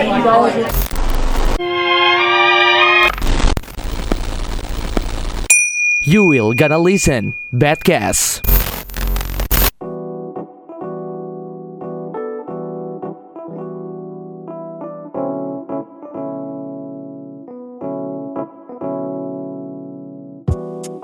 [0.00, 0.08] You
[6.24, 8.40] will gonna listen Badcast.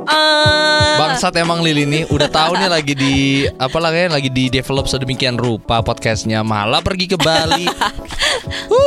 [0.08, 4.88] Eh, Bangsat emang Lili nih udah tahu nih lagi di apa kayak lagi di develop
[4.88, 7.68] sedemikian rupa podcastnya malah pergi ke Bali.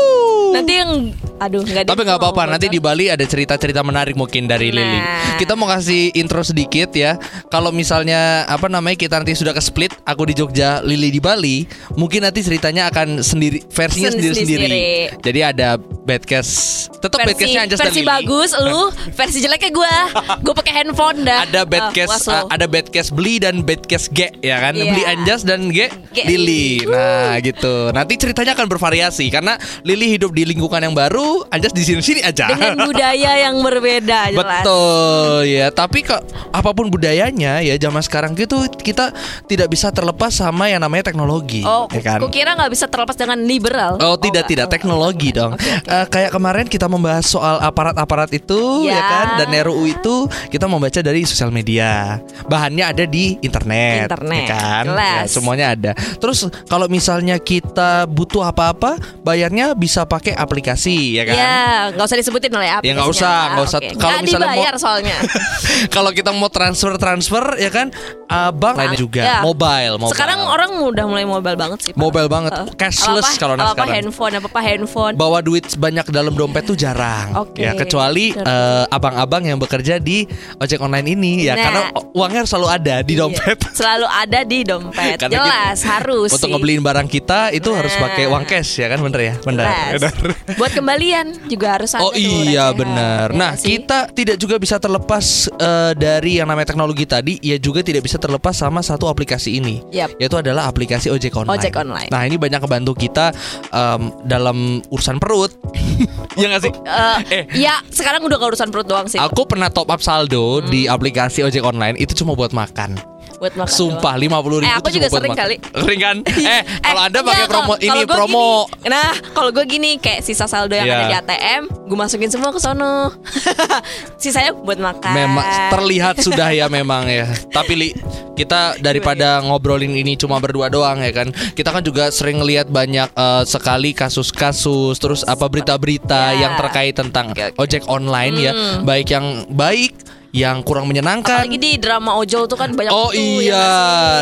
[0.54, 0.92] nanti yang
[1.40, 5.00] aduh nggak Tapi nggak apa-apa nanti di Bali ada cerita-cerita menarik mungkin dari Lili.
[5.00, 5.40] Nah.
[5.40, 7.16] Kita mau kasih intro sedikit ya.
[7.48, 11.64] Kalau misalnya apa namanya kita nanti sudah ke split, aku di Jogja, Lili di Bali,
[11.96, 15.16] mungkin nanti ceritanya akan sendiri versinya Sendiri-sendiri.
[15.18, 16.52] Jadi ada badcast.
[17.00, 18.10] Tetap versi badcastnya Anjas dan versi Lili.
[18.12, 19.94] bagus lu versi jeleknya gue
[20.42, 24.60] gue pakai handphone dah ada Ah, badcast uh, ada badcast beli dan badcast G ya
[24.60, 24.90] kan Iya.
[24.90, 26.18] beli Anjas dan G, G.
[26.26, 31.74] Lili nah gitu nanti ceritanya akan bervariasi karena Lili hidup di lingkungan yang baru Anjas
[31.74, 36.90] di sini sini aja dengan budaya yang berbeda jelas Betul ya, tapi kok apa pun
[36.90, 39.14] budayanya ya zaman sekarang gitu kita
[39.46, 42.20] tidak bisa terlepas sama yang namanya teknologi, oh ya kan?
[42.22, 44.52] ku kira nggak bisa terlepas dengan liberal Oh tidak nggak.
[44.52, 45.52] tidak Oh, teknologi dong.
[45.60, 48.96] Eh, kayak kemarin kita membahas soal aparat-aparat itu ya.
[48.96, 49.04] Ya.
[49.10, 50.16] kan dan RUU itu
[50.54, 52.22] kita membaca dari sosial media.
[52.46, 54.84] Bahannya ada di internet, Internet, ya kan?
[54.86, 55.26] jelas.
[55.26, 55.92] Ya, semuanya ada.
[55.96, 61.36] Terus kalau misalnya kita butuh apa-apa, bayarnya bisa pakai aplikasi ya kan?
[61.36, 61.58] ya
[61.92, 63.80] nggak usah disebutin lah ya Ya, nggak usah, nggak usah.
[63.80, 63.90] Oke.
[63.94, 65.18] Kalau misalnya mau- dibayar soalnya
[65.96, 67.92] kalau kita mau transfer transfer ya kan
[68.26, 69.40] uh, bank lainnya juga Ya.
[69.42, 70.12] mobile, mobile.
[70.12, 72.00] sekarang orang udah mulai mobile banget sih Pak.
[72.00, 72.52] Mobile banget.
[72.52, 73.96] Eh, Cashless kalau anak apa-apa sekarang.
[74.00, 77.60] handphone apa apa handphone bawa duit banyak dalam dompet tuh jarang Oke.
[77.60, 80.24] ya kecuali eh, abang-abang yang bekerja di
[80.56, 81.62] ojek online ini ya Nah.
[81.62, 81.82] karena
[82.14, 86.40] uangnya harus selalu ada di Iya, dompet selalu ada di dompet jelas kita- harus untuk
[86.42, 86.52] sih.
[86.52, 88.02] ngebeliin barang kita itu harus Nah.
[88.06, 90.14] pakai uang cash ya kan bener ya bener Jelas.
[90.56, 90.72] buat
[91.12, 93.28] kembalian juga harus ada Oh iya benar.
[93.30, 93.76] Ya Nah sih?
[93.76, 98.16] kita tidak juga bisa terlepas eh, dari yang namanya teknologi tadi, ya juga tidak bisa
[98.16, 100.16] terlepas sama satu aplikasi ini, Yap.
[100.18, 101.58] yaitu adalah aplikasi ojek online.
[101.58, 102.10] Ojek online.
[102.10, 103.34] Nah ini banyak membantu kita
[103.70, 105.52] em, dalam urusan perut.
[106.40, 106.74] ya nggak sih?
[106.74, 107.44] Eh, Eh.
[107.60, 110.96] ya sekarang udah gak urusan perut doang sih Aku pernah top up saldo di Hmm.
[110.96, 112.96] aplikasi ojek online itu cuma buat makan.
[113.40, 114.68] Buat makan Sumpah lima puluh ribu.
[114.68, 115.56] Eh, aku juga sering kali.
[115.64, 116.18] Sering kan?
[116.50, 118.48] Eh kalau anda pakai enggak, promo ini promo.
[118.68, 120.96] gini, nah, kalau gue gini kayak sisa saldo yang Iya.
[120.98, 123.16] ada di ATM, gue masukin semua ke sono.
[124.22, 125.12] Sisanya buat makan.
[125.12, 127.26] Memang terlihat sudah ya memang ya.
[127.48, 127.90] Tapi li,
[128.34, 131.28] kita daripada ngobrolin ini cuma berdua doang ya kan.
[131.32, 134.60] Kita kan juga sering ngelihat banyak eh, sekali kasus-kasus
[134.98, 136.42] terus apa berita-berita Ya.
[136.42, 137.58] yang terkait tentang Oke, oke.
[137.58, 138.84] ojek online ya, Hmm.
[138.84, 139.94] baik yang baik,
[140.36, 141.46] yang kurang menyenangkan.
[141.46, 143.70] Apalagi di drama ojol tuh kan banyak Oh ya iya,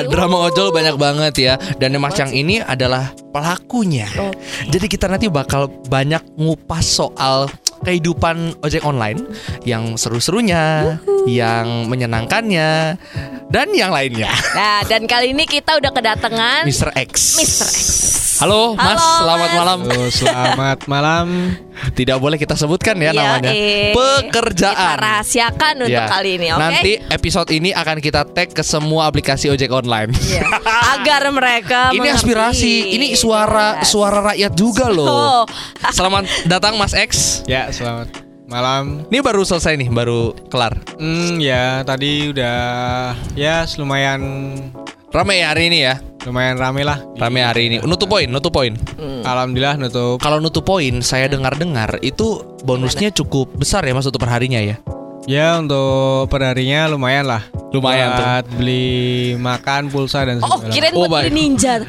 [0.03, 0.11] sih?
[0.11, 1.53] drama ojol banyak banget ya.
[1.79, 4.07] Dan Mas yang ini adalah pelakunya.
[4.15, 4.37] Oke.
[4.71, 7.51] Jadi kita nanti bakal banyak ngupas soal
[7.85, 9.21] kehidupan ojek online
[9.61, 10.97] yang seru-serunya,
[11.29, 12.97] yang menyenangkannya,
[13.53, 14.31] dan yang lainnya.
[14.57, 16.89] Nah, dan kali ini kita udah kedatangan Mr.
[16.97, 17.37] X.
[17.37, 17.67] Mr.
[17.69, 17.87] X.
[18.37, 19.01] Halo, Mas.
[19.01, 19.57] Halo, Selamat Mas.
[19.57, 19.79] malam.
[19.81, 21.27] Halo, selamat malam.
[21.97, 23.49] Tidak boleh kita sebutkan ya Iya, namanya.
[23.49, 23.89] eh.
[23.89, 24.97] Kita Pekerjaan.
[24.97, 26.05] rahasiakan untuk Ya.
[26.05, 26.61] kali ini, oke?
[26.61, 30.13] Nanti episode ini akan kita tag ke semua aplikasi ojek online.
[30.13, 30.45] Iya.
[30.93, 32.17] Agar mereka Ini mengerti.
[32.19, 33.89] aspirasi, ini suara Jelas.
[33.89, 35.09] suara rakyat juga loh.
[35.09, 35.41] Oh.
[35.97, 37.41] Selamat datang Mas X.
[37.45, 39.01] Ya, selamat malam.
[39.09, 40.77] Ini baru selesai nih, baru kelar.
[40.95, 42.57] Hmm, ya tadi udah
[43.33, 44.21] ya lumayan
[45.07, 45.95] Rame ya hari ini ya.
[46.27, 46.99] lumayan rame lah.
[47.15, 47.75] Rame hari ini.
[47.87, 48.75] Nutup poin, nutup poin.
[49.23, 50.19] Alhamdulillah nutup.
[50.19, 54.75] Kalau nutup poin, saya dengar-dengar itu bonusnya cukup besar ya Mas untuk perharinya ya.
[55.27, 57.43] Ya untuk perharinya lumayan lah.
[57.67, 58.23] Lumayan tuh.
[58.23, 58.87] Buat beli
[59.35, 60.71] makan, pulsa dan Oh, segala.
[60.71, 61.83] kirain Oh, buat beli ninja.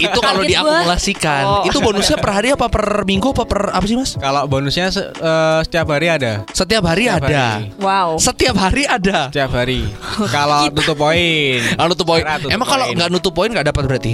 [0.00, 1.62] Itu kalau diakumulasikan, Oh.
[1.68, 4.16] itu bonusnya per hari apa per minggu apa per apa sih Mas?
[4.16, 6.48] Kalau bonusnya se- eh, setiap hari ada.
[6.48, 7.44] Setiap hari Setiap ada.
[7.60, 7.64] hari.
[7.76, 8.08] Wow.
[8.16, 9.18] Setiap hari ada.
[9.28, 9.80] Setiap hari.
[10.26, 11.60] Kalau tutup poin.
[11.76, 12.24] Ah, nutup poin.
[12.48, 14.12] Emang kalau nggak nutup poin nggak dapat berarti?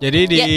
[0.00, 0.48] Jadi di Ya.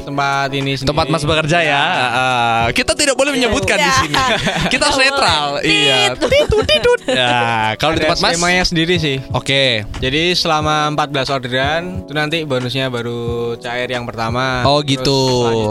[0.00, 0.86] tempat ini sendiri.
[0.86, 1.82] Tempat Mas bekerja ya.
[2.14, 3.96] Ah, kita tidak boleh menyebutkan di Ya.
[3.98, 4.14] sini.
[4.72, 5.58] Kita harus netral.
[5.58, 6.14] Iya.
[6.14, 6.62] Titut.
[7.04, 8.32] Ya, kalau di tempat Mas.
[8.32, 9.18] skemanya sendiri sih.
[9.30, 9.82] Oke.
[9.98, 13.18] Jadi selama 14 orderan itu nanti bonusnya baru
[13.58, 14.62] cair yang pertama.
[14.62, 15.18] Oh, Terus gitu.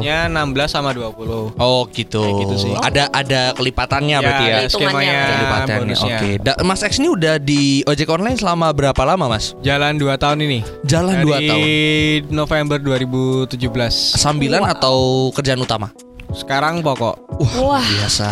[0.03, 1.55] Selanjutnya 16 sama 20.
[1.55, 2.21] Oh gitu.
[2.21, 2.71] Kayak gitu sih.
[2.75, 4.53] Ada ada kelipatannya Ya, berarti ya.
[4.53, 5.95] ada skemanya Kelipatannya.
[5.97, 6.29] Oke.
[6.39, 9.55] Da- Mas X ini udah di ojek online selama berapa lama, Mas?
[9.63, 10.59] Jalan 2 tahun ini.
[10.83, 12.32] Jalan 2 Dari tahun.
[12.33, 14.17] November 2017.
[14.17, 15.93] Sambilan atau kerjaan utama?
[16.33, 17.32] Sekarang pokok.
[17.43, 17.83] Wah, Wah.
[17.83, 18.29] biasa.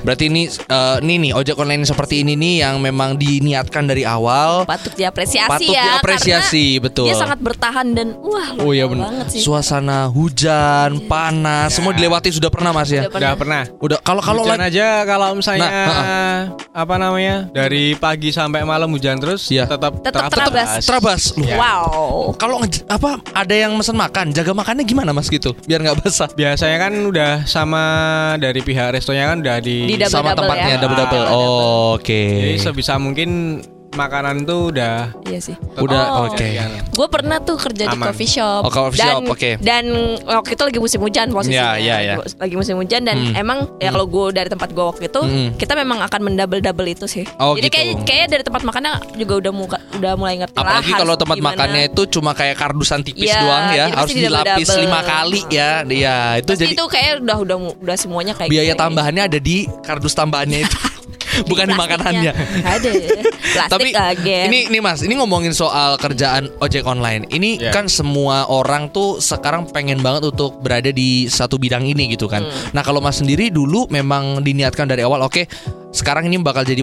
[0.00, 4.64] Berarti ini eh, ini nih ojek online seperti ini nih yang memang diniatkan dari awal.
[4.64, 5.84] Patut diapresiasi Patut ya.
[5.96, 7.06] diapresiasi, karena betul.
[7.06, 9.12] Dia sangat bertahan dan wah Oh iya benar.
[9.12, 9.40] banget sih.
[9.42, 13.06] Suasana hujan, panas, semua dilewati sudah pernah Mas ya.
[13.06, 13.62] Udah Udah pernah.
[13.78, 16.40] Udah kalau kalau hujan aja kalau misalnya Nah,
[16.72, 19.66] apa namanya dari pagi sampai malam hujan terus Iya.
[19.66, 20.82] tetap Tetap terabas.
[20.82, 21.22] terabas.
[21.36, 21.56] Ya.
[21.56, 22.32] Wow.
[22.36, 25.52] Kalau apa ada yang mesen makan, jaga makannya gimana Mas gitu?
[25.66, 26.30] Biar nggak basah.
[26.32, 27.82] Biasanya kan udah sama
[28.36, 30.78] dari pihak restonya kan udah di, Di double- Sama tempatnya ya.
[30.78, 31.24] double-double.
[31.24, 32.22] Ah, Oh, Oke.
[32.36, 33.58] Jadi sebisa mungkin
[33.92, 35.56] makanan itu udah Iya sih.
[35.76, 36.26] Udah Oh.
[36.26, 36.46] oke.
[36.90, 38.06] Gue pernah tuh kerja di Aman.
[38.06, 38.62] coffee shop.
[38.62, 39.50] Oh, coffee dan, shop, oke.
[39.58, 39.84] Dan
[40.20, 41.74] waktu itu lagi musim hujan posisinya.
[41.74, 42.14] Iya, iya, iya.
[42.36, 43.34] Lagi musim hujan dan Hmm.
[43.36, 45.48] emang ya kalau gue dari tempat gue waktu itu Hmm.
[45.54, 47.24] kita memang akan mendouble double itu sih.
[47.36, 47.76] Oh, Jadi gitu.
[47.76, 51.36] kayak kayak dari tempat makannya juga udah muka, udah mulai ngerti lah Apalagi kalau tempat
[51.36, 51.50] gimana.
[51.52, 54.82] makannya itu cuma kayak kardusan tipis Iya, doang ya, harus dilapis double-double.
[54.82, 55.70] lima kali ya.
[55.82, 58.80] Iya, itu Pasti jadi itu kayak udah udah udah semuanya kayak biaya gitu ya.
[58.80, 60.78] tambahannya ada di kardus tambahannya itu.
[61.44, 62.32] Bukan di makanannya.
[62.32, 62.66] Plastiknya.
[62.66, 62.90] Ada.
[63.54, 64.44] Plastik Tapi kaget.
[64.46, 67.26] ini ini Mas, ini ngomongin soal kerjaan ojek online.
[67.26, 67.70] Ini Ya.
[67.70, 72.42] kan semua orang tuh sekarang pengen banget untuk berada di satu bidang ini gitu kan.
[72.42, 72.72] Hmm.
[72.72, 75.44] Nah, kalau Mas sendiri dulu memang diniatkan dari awal, oke,
[75.90, 76.80] sekarang ini bakal jadi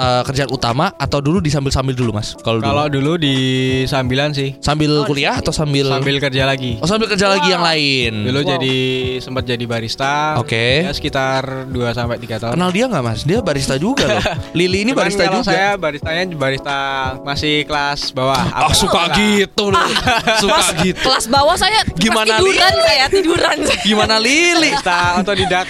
[0.00, 2.32] eh, kerjaan utama atau dulu disambil-sambil dulu Mas?
[2.34, 2.66] Kalau dulu.
[2.66, 3.36] kalau dulu di
[3.84, 6.80] sambilan sih sambil kuliah atau sambil sambil kerja lagi.
[6.80, 8.24] Oh, sambil kerja lagi yang lain.
[8.24, 8.50] Dulu Wow.
[8.56, 8.76] jadi
[9.20, 10.40] sempat jadi barista.
[10.40, 10.82] Oke.
[10.82, 12.52] Ya, sekitar 2 sampai 3 tahun.
[12.56, 13.20] Kenal dia nggak Mas?
[13.22, 14.22] Dia barista juga loh.
[14.58, 15.50] Lili ini Cuman barista kalau juga.
[15.50, 16.78] saya baristanya barista
[17.20, 18.40] masih kelas bawah.
[18.48, 19.14] Ah, Apa- suka lah.
[19.14, 19.84] gitu loh.
[20.42, 21.04] suka gitu.
[21.04, 23.82] kelas bawah saya Gimana, tiduran saya tiduran saya.
[23.82, 24.70] Gimana Lili?
[24.72, 25.66] Barista otodidak.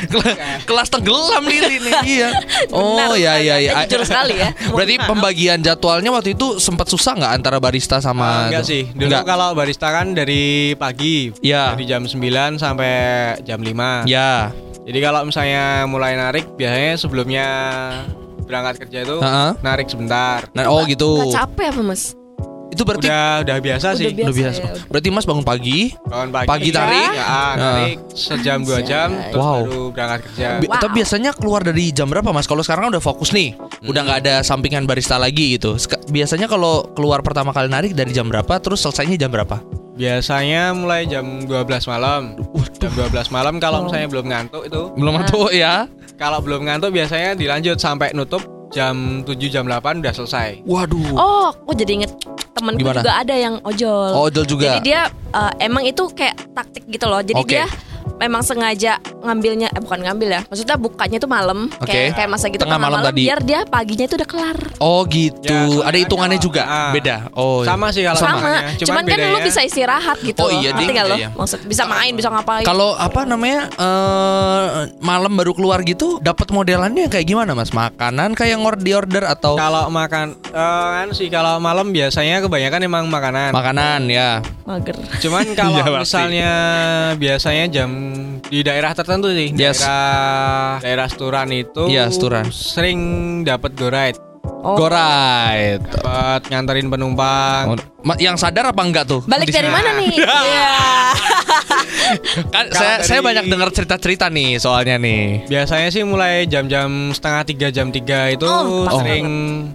[0.62, 1.94] Kelas tenggelam Lili nih.
[2.06, 2.28] Iya.
[2.70, 3.70] Oh Benar, iya iya iya.
[3.74, 4.50] Anda jujur sekali ya.
[4.76, 8.82] Berarti pembagian jadwalnya waktu itu sempat susah nggak antara barista sama Ah, enggak sih.
[8.92, 9.24] Dulu Enggak.
[9.24, 11.32] kalau barista kan dari pagi.
[11.40, 11.72] Iya.
[11.74, 12.92] Dari jam 9 sampai
[13.42, 14.04] jam 5.
[14.06, 14.52] Ya.
[14.84, 17.46] Jadi kalau misalnya mulai narik biasanya sebelumnya
[18.44, 19.50] berangkat kerja itu Heeh.
[19.62, 20.50] narik sebentar.
[20.52, 21.22] Nah, oh gitu.
[21.22, 22.19] Nggak capek apa mas?
[22.70, 24.08] Itu berarti Udah udah biasa Udah sih.
[24.08, 24.22] biasa.
[24.22, 24.60] udah biasa.
[24.60, 24.72] ya.
[24.86, 25.80] Berarti Mas bangun pagi.
[26.02, 26.46] Bangun pagi.
[26.46, 27.08] Pagi tarik.
[27.10, 29.58] Ya, ah, narik sejam dua jam terus Wow.
[29.64, 30.46] baru berangkat kerja.
[30.56, 30.78] Bi- Wow.
[30.78, 32.44] Tapi biasanya keluar dari jam berapa Mas?
[32.44, 35.74] Kalau sekarang kan udah fokus nih, udah nggak ada sampingan barista lagi gitu.
[35.76, 39.58] Sek- Biasanya kalau keluar pertama kali narik dari jam berapa, terus selesainya jam berapa?
[39.94, 42.32] Biasanya mulai jam 12 malam.
[42.78, 44.82] Jam 12 malam kalau misalnya belum ngantuk itu.
[44.94, 45.84] Belum tahu ya?
[46.16, 48.40] Kalau belum ngantuk biasanya dilanjut sampai nutup
[48.70, 50.62] jam 7 jam 8 udah selesai.
[50.64, 51.14] Waduh.
[51.18, 52.12] Oh, aku jadi inget
[52.54, 53.02] temenku Gimana?
[53.02, 54.10] juga ada yang ojol.
[54.14, 54.78] Oh, ojol juga.
[54.78, 57.20] Jadi dia eh, emang itu kayak taktik gitu loh.
[57.20, 57.50] Jadi Oke.
[57.58, 57.66] dia
[58.16, 60.40] memang sengaja ngambilnya eh bukan ngambil ya.
[60.44, 61.86] Maksudnya bukanya itu malam Oke.
[61.86, 63.20] kayak kayak masa gitu Tengah malam tadi.
[63.22, 64.58] biar dia paginya itu udah kelar.
[64.78, 65.48] Oh gitu.
[65.48, 66.62] Ya, ada hitungannya kalau- juga.
[66.62, 66.90] ah.
[66.90, 67.16] Beda.
[67.32, 67.60] Oh.
[67.60, 67.68] iya.
[67.68, 68.60] Sama sih kalau Sama, makanya.
[68.78, 71.16] cuman, kan lu bedanya- bisa istirahat gitu Oh iya, Ngerti nggak lo?
[71.16, 71.28] iya.
[71.30, 72.62] Maksud bisa main, bisa ngapain.
[72.62, 74.60] Kalau apa namanya eh
[75.00, 77.70] malam baru keluar gitu, dapat modelannya kayak gimana mas?
[77.70, 82.80] Makanan kayak ngor di order atau Kalau makan eh, kan sih kalau malam biasanya kebanyakan
[82.82, 83.50] emang makanan.
[83.50, 84.40] makanan ya?
[84.62, 84.94] mager.
[85.18, 85.98] Cuman kalau Iya, pasti.
[86.06, 86.50] misalnya
[87.16, 87.89] biasanya jam
[88.42, 89.80] di daerah tertentu sih, Yes.
[89.80, 92.48] daerah daerah Sturan itu Iya, Sturan.
[92.48, 93.00] sering
[93.42, 94.18] dapat go ride,
[94.60, 94.76] Oh.
[94.76, 95.80] Go right.
[95.80, 97.64] dapat nganterin penumpang.
[97.70, 97.76] Oh,
[98.18, 99.24] yang sadar apa enggak tuh?
[99.24, 100.12] Balik dari mana nih?
[100.20, 100.72] Iya.
[102.50, 105.46] Kan Kalau saya dari- saya banyak dengar cerita-cerita nih soalnya nih.
[105.46, 109.24] Biasanya sih mulai jam-jam setengah tiga jam tiga itu Oh, sering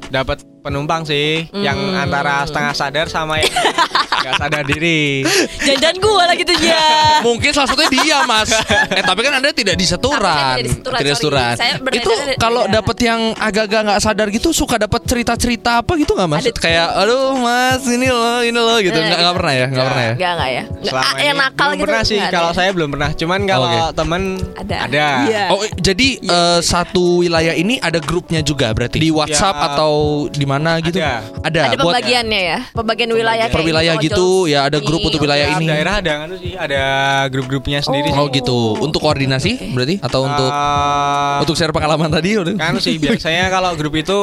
[0.05, 2.03] dapat penumpang sih, yang Hmm.
[2.03, 3.49] antara setengah sadar sama yang
[4.25, 5.21] nggak sadar diri.
[5.61, 6.85] Jangan gua lagi tuh ya.
[7.21, 8.49] Mungkin salah satunya dia mas.
[8.89, 11.21] Eh tapi kan anda tidak di seturan, Tapi saya tidak di seturan, Tidak sorry.
[11.21, 11.53] seturan.
[11.55, 16.13] Saya berbeda Itu kalau dapat yang agak-agak nggak sadar gitu suka dapat cerita-cerita apa gitu
[16.13, 16.41] nggak mas?
[16.41, 16.61] Ada tuh.
[16.61, 18.95] Kayak aduh mas ini loh ini loh gitu.
[18.95, 19.65] Eh, Nggak nggak pernah ya?
[19.67, 20.13] Nggak pernah ya?
[20.15, 20.63] Enggak enggak ya.
[20.65, 21.85] Nggak, Selama ah, yang nakal belum gitu.
[21.85, 22.17] pernah sih.
[22.17, 22.55] nggak Kalau ya?
[22.55, 23.09] saya belum pernah.
[23.13, 23.79] Cuman kalau Oke.
[23.93, 24.21] temen
[24.55, 24.75] Ada.
[24.87, 25.05] ada.
[25.25, 25.43] Iya.
[25.51, 29.65] Oh jadi eh, satu wilayah ini ada grupnya juga berarti di WhatsApp Ya.
[29.71, 29.93] atau
[30.27, 30.97] di mana gitu?
[30.97, 31.21] Ada.
[31.43, 31.61] Ada.
[31.71, 32.59] Ada pembagiannya ya.
[32.71, 35.65] Pembagian wilayah per wilayah ojol gitu ya ada grup sini, untuk wilayah ini.
[35.67, 36.81] daerah ada kan sih, ada
[37.27, 38.39] grup-grupnya sendiri Oh sih.
[38.39, 38.57] gitu.
[38.77, 42.55] Untuk koordinasi berarti atau untuk Eh, untuk share pengalaman tadi udah.
[42.55, 44.19] kan sih biasanya kalau grup itu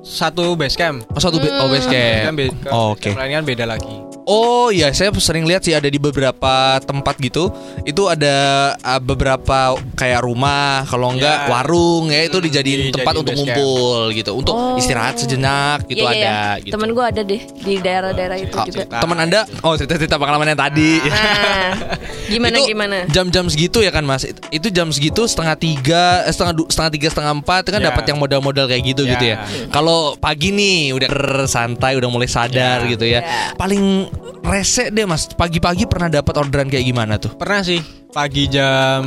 [0.00, 1.02] satu base camp.
[1.08, 2.36] Oh, satu oh, base camp.
[2.36, 3.10] be- Oh, base camp Oke.
[3.12, 4.05] lain kan beda lagi.
[4.26, 6.50] Oh iya, saya sering lihat sih ada di beberapa
[6.82, 7.46] tempat gitu.
[7.82, 8.34] Itu ada
[8.76, 9.56] uh, beberapa
[9.94, 11.48] kayak rumah, kalau enggak Ya.
[11.48, 13.38] warung ya itu Hmm, dijadiin dijadiin tempat untuk camp.
[13.46, 14.74] ngumpul gitu, untuk Oh.
[14.74, 16.26] istirahat sejenak gitu Iya, iya, ada.
[16.26, 16.58] iya.
[16.58, 16.74] Gitu.
[16.74, 18.82] Temen gue ada deh di daerah-daerah itu Ah, juga.
[18.90, 20.92] teman anda, oh cerita-cerita pengalaman yang tadi.
[21.06, 21.70] Nah,
[22.34, 22.96] gimana itu gimana?
[23.06, 24.26] Jam-jam segitu ya kan mas?
[24.26, 27.78] It- Itu jam segitu setengah tiga, eh, setengah du- setengah tiga setengah empat itu kan
[27.78, 27.86] Ya.
[27.90, 29.10] dapat yang modal-modal kayak gitu Ya.
[29.14, 29.36] gitu ya.
[29.70, 31.08] Kalau pagi nih udah
[31.46, 32.90] santai, udah mulai sadar Ya.
[32.90, 33.20] gitu ya.
[33.22, 33.54] Ya.
[33.54, 34.15] Paling
[34.46, 35.26] rese deh mas.
[35.30, 37.34] Pagi-pagi pernah dapat orderan kayak gimana tuh?
[37.34, 37.80] Pernah sih.
[38.16, 39.04] Pagi jam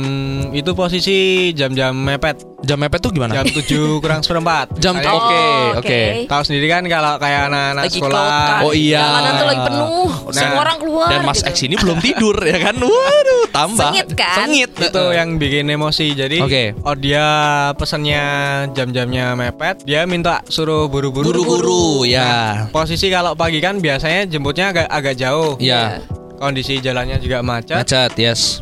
[0.50, 1.18] itu posisi
[1.50, 3.32] jam-jam mepet Jam mepet tuh gimana?
[3.32, 3.66] jam 7
[3.98, 6.02] kurang seperempat Jam- Oke, Oh, oke.
[6.28, 8.62] tahu sendiri kan kalau kayak anak-anak sekolah kan.
[8.62, 9.00] Oh iya.
[9.00, 10.06] Jalanan tuh lagi penuh.
[10.06, 11.08] Nah, Semua orang keluar.
[11.08, 11.48] Dan Mas gitu.
[11.48, 12.74] X ini belum tidur ya kan?
[12.84, 13.80] Waduh, tambah.
[13.82, 14.36] Sengit kan?
[14.38, 14.70] Sengit.
[14.76, 16.64] itu yang bikin emosi jadi Oke.
[16.78, 17.26] oh dia
[17.74, 18.22] pesannya
[18.70, 22.68] jam-jamnya mepet dia minta suruh buru-buru Buru-buru ya.
[22.68, 25.98] posisi kalau pagi kan biasanya jemputnya agak agak jauh Ya,
[26.36, 28.60] kondisi jalannya juga macet macet, yes.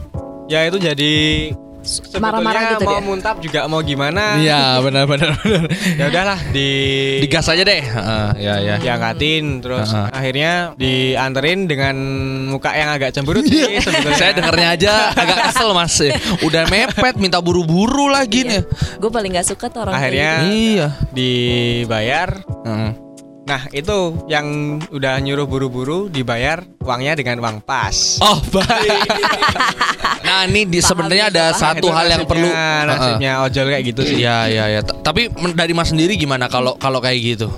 [0.49, 1.15] Ya itu jadi
[2.19, 3.07] Marah-marah sebetulnya gitu mau dia.
[3.07, 5.65] muntap juga mau gimana Iya, benar benar benar.
[5.73, 6.69] ya udahlah di
[7.23, 7.81] Digas aja deh.
[7.81, 8.75] Heeh, ya ya.
[8.77, 10.09] diangkatin terus Heeh.
[10.11, 11.97] akhirnya dianterin dengan
[12.47, 15.97] muka yang agak cemberut sih sebetulnya Saya dengernya aja agak kesel mas
[16.47, 22.29] Udah mepet minta buru-buru lagi nih Gue paling gak suka tuh orang akhirnya Iya dibayar
[22.67, 23.08] Heeh.
[23.49, 23.97] Nah itu
[24.29, 24.45] yang
[24.93, 28.21] udah nyuruh buru-buru dibayar uangnya dengan uang pas.
[28.21, 29.09] Oh baik.
[30.21, 32.49] Nah ini di, sebenarnya ada Nah, satu itu hal yang nasibnya- perlu
[32.85, 34.17] nasibnya ojol kayak gitu sih.
[34.21, 37.49] Iya iya ya Tapi dari mas sendiri gimana kalau kalau kayak gitu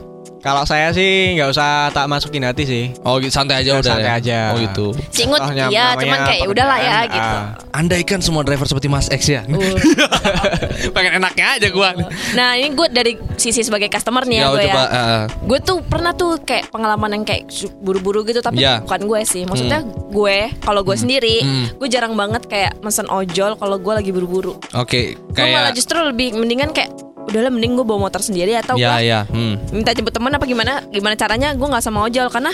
[0.40, 3.92] kalau saya sih nggak usah tak masukin hati sih Oh gitu, santai aja Ya, udah
[3.92, 4.16] santai ya?
[4.16, 4.38] aja.
[4.50, 7.36] Oh gitu Singut iya cuman kayak udahlah ya gitu.
[7.36, 7.44] ah.
[7.70, 9.60] Andaikan semua driver seperti Mas X ya Uh.
[10.94, 11.92] Pengen enaknya aja gua
[12.32, 14.74] Nah ini gue dari sisi sebagai customer nih ya, Ya gue ya.
[14.86, 17.44] eh, Gue tuh pernah tuh kayak pengalaman yang kayak
[17.76, 18.80] buru-buru gitu tapi Ya.
[18.80, 19.42] bukan gue sih.
[19.42, 21.66] Maksudnya gue kalau gue sendiri, Hmm.
[21.74, 24.56] gue jarang banget kayak mesen ojol kalau gue lagi buru-buru.
[24.72, 26.90] Oke Gue malah Kayak justru lebih mendingan kayak
[27.30, 29.72] udahlah mending gue bawa motor sendiri atau Ya gue ya hmm.
[29.72, 32.52] minta jemput teman apa gimana gimana caranya gue nggak sama ojol karena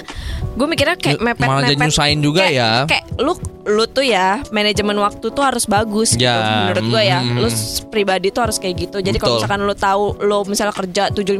[0.56, 2.70] gue mikirnya kayak Ya, mepet malah mepet nyusahin juga kayak, ya.
[2.84, 3.32] kayak lu
[3.66, 7.18] lu tuh ya manajemen waktu tuh harus bagus gitu Ya, menurut gue ya.
[7.18, 7.48] Mm, lu
[7.88, 8.98] pribadi tuh harus kayak gitu.
[8.98, 11.34] Jadi kalau misalkan lu tahu lu misalnya kerja 7.15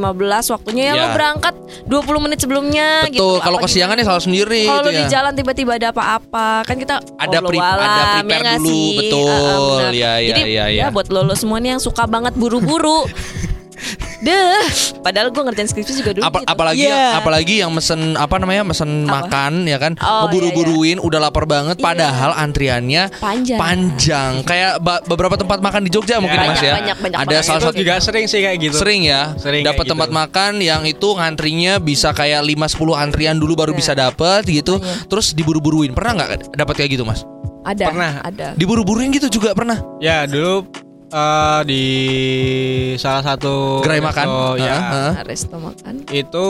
[0.51, 1.01] waktunya ya, Ya.
[1.01, 1.55] lu berangkat
[1.87, 3.23] 20 menit sebelumnya gitu.
[3.23, 5.11] Betul kalau Apa kesiangan ya salah sendiri kalau gitu lu di ya.
[5.13, 9.31] jalan tiba-tiba ada apa-apa kan kita Ada wallahu pre- ada alam, prepare nggak dulu, betul.
[9.31, 9.93] Ah, benar.
[9.93, 10.87] Ya, ya, jadi ya, ya.
[10.91, 13.07] buat lo, lo semua nih yang suka banget buru-buru
[14.19, 14.65] Deh,
[15.01, 16.49] padahal gue ngerjain skripsi juga dulu Apa- gitu.
[16.49, 17.05] apalagi Iya.
[17.15, 19.29] apalagi yang mesen apa namanya mesen Apa?
[19.29, 21.85] makan ya kan Oh, ngeburu-buruin udah lapar banget Iya.
[21.85, 23.59] padahal antriannya Panjang.
[23.59, 27.37] panjang kayak ba- beberapa tempat makan di Jogja mungkin Banyak, mas ya banyak, banyak ada
[27.41, 30.17] salah satu juga sering sih kayak gitu sering ya Sering dapat tempat gitu.
[30.17, 33.79] makan yang itu ngantrinya bisa kayak 5 10 antrian dulu baru Iya.
[33.79, 35.07] bisa dapet gitu Makanya.
[35.07, 37.23] terus diburu-buruin pernah nggak dapat kayak gitu mas
[37.63, 38.13] ada Pernah.
[38.23, 40.86] ada diburu-buruin gitu juga pernah ya dulu
[41.17, 41.85] eh, di
[42.97, 44.27] salah satu Gerai makan?
[44.27, 45.13] resto, ya heeh.
[45.25, 46.47] resto makan itu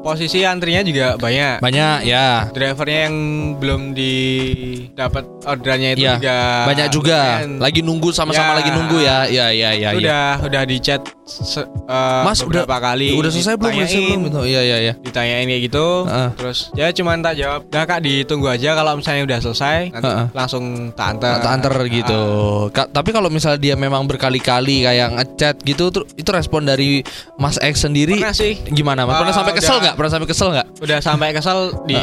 [0.00, 3.16] posisi antrinya juga banyak banyak ya drivernya yang
[3.56, 7.18] belum didapat orderannya itu ya juga banyak juga
[7.58, 8.56] lagi nunggu sama-sama Ya.
[8.56, 10.04] lagi nunggu ya ya ya ya, Itu ya.
[10.04, 13.72] udah udah di chat se- eh, Mas udah kali udah selesai belum?
[13.72, 14.22] Udah ditanyain, belum?
[14.24, 14.40] Gitu.
[14.44, 14.92] Iya iya iya.
[14.96, 16.28] ditanyain kayak gitu Heeh.
[16.34, 20.26] terus ya cuman tak jawab nah kak ditunggu aja kalau misalnya udah selesai nanti Heeh.
[20.30, 22.22] langsung tak antar Tak antar gitu.
[22.70, 27.00] Ka- tapi kalau misalnya dia memang berkali-kali kayak ngechat gitu, itu respon dari
[27.34, 29.04] Mas X sendiri pernah sih gimana?
[29.04, 29.16] Mas?
[29.16, 29.94] Pernah Ah, sampai kesel nggak?
[29.94, 30.66] Pernah sampai kesel nggak?
[30.76, 31.98] udah sampai kesel di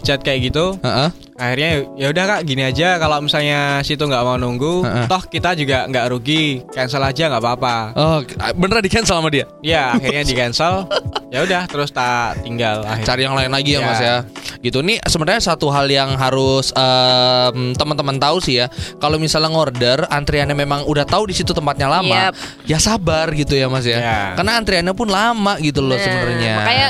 [0.00, 1.08] chat kayak gitu Heeh.
[1.34, 5.06] Akhirnya ya udah kak gini aja kalau misalnya situ nggak mau nunggu Heeh.
[5.06, 8.18] toh kita juga nggak rugi cancel aja nggak apa-apa Oh,
[8.54, 9.42] beneran di cancel sama dia?
[9.58, 10.86] ya akhirnya di cancel
[11.28, 13.02] ya udah terus tak tinggal akhirnya.
[13.04, 13.84] Cari yang lain lagi ya, Ya.
[13.84, 14.16] Mas ya.
[14.62, 18.70] Gitu nih sebenarnya satu hal yang harus em, teman-teman tahu sih ya.
[18.96, 22.34] Kalau misalnya ngorder antriannya memang udah tahu di situ tempatnya lama, Yap.
[22.64, 23.98] ya sabar gitu ya, Mas ya.
[23.98, 24.18] Ya.
[24.38, 26.54] Karena antriannya pun lama gitu loh Nah, sebenarnya.
[26.56, 26.88] makanya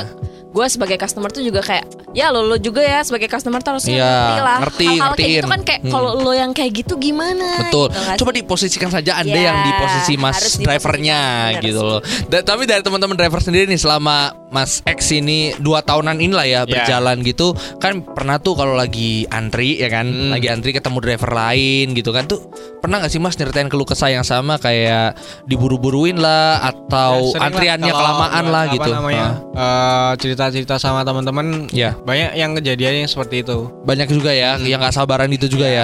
[0.55, 3.91] gue sebagai customer tuh juga kayak ya lo lo juga ya sebagai customer tuh harusnya
[3.93, 5.35] Iya, ngerti lah ngerti, hal-hal kayak ngertiin.
[5.35, 5.91] gitu kan kayak Hmm.
[5.91, 7.91] kalau lo yang kayak gitu gimana Betul.
[7.91, 11.19] gitu nggak Coba diposisikan saja Anda Ya, yang di posisi Mas harus drivernya
[11.59, 11.99] gitu loh.
[12.25, 16.53] Da- tapi dari teman-teman driver sendiri nih selama Mas X ini dua tahunan inilah ya
[16.55, 16.63] Ya.
[16.63, 20.31] berjalan gitu kan pernah tuh kalau lagi antri ya kan Hmm.
[20.31, 22.39] lagi antri ketemu driver lain gitu kan tuh
[22.79, 27.45] pernah nggak sih Mas nyeritain keluh kesah yang sama kayak diburu-buruin lah atau Ya, lah
[27.45, 28.89] antriannya kalau kelamaan lah gitu.
[28.89, 31.91] namanya eh, cerita-cerita sama teman-teman Ya.
[31.97, 35.75] banyak yang kejadiannya seperti itu Banyak juga ya yang nggak sabaran itu juga ya.
[35.75, 35.83] Ya.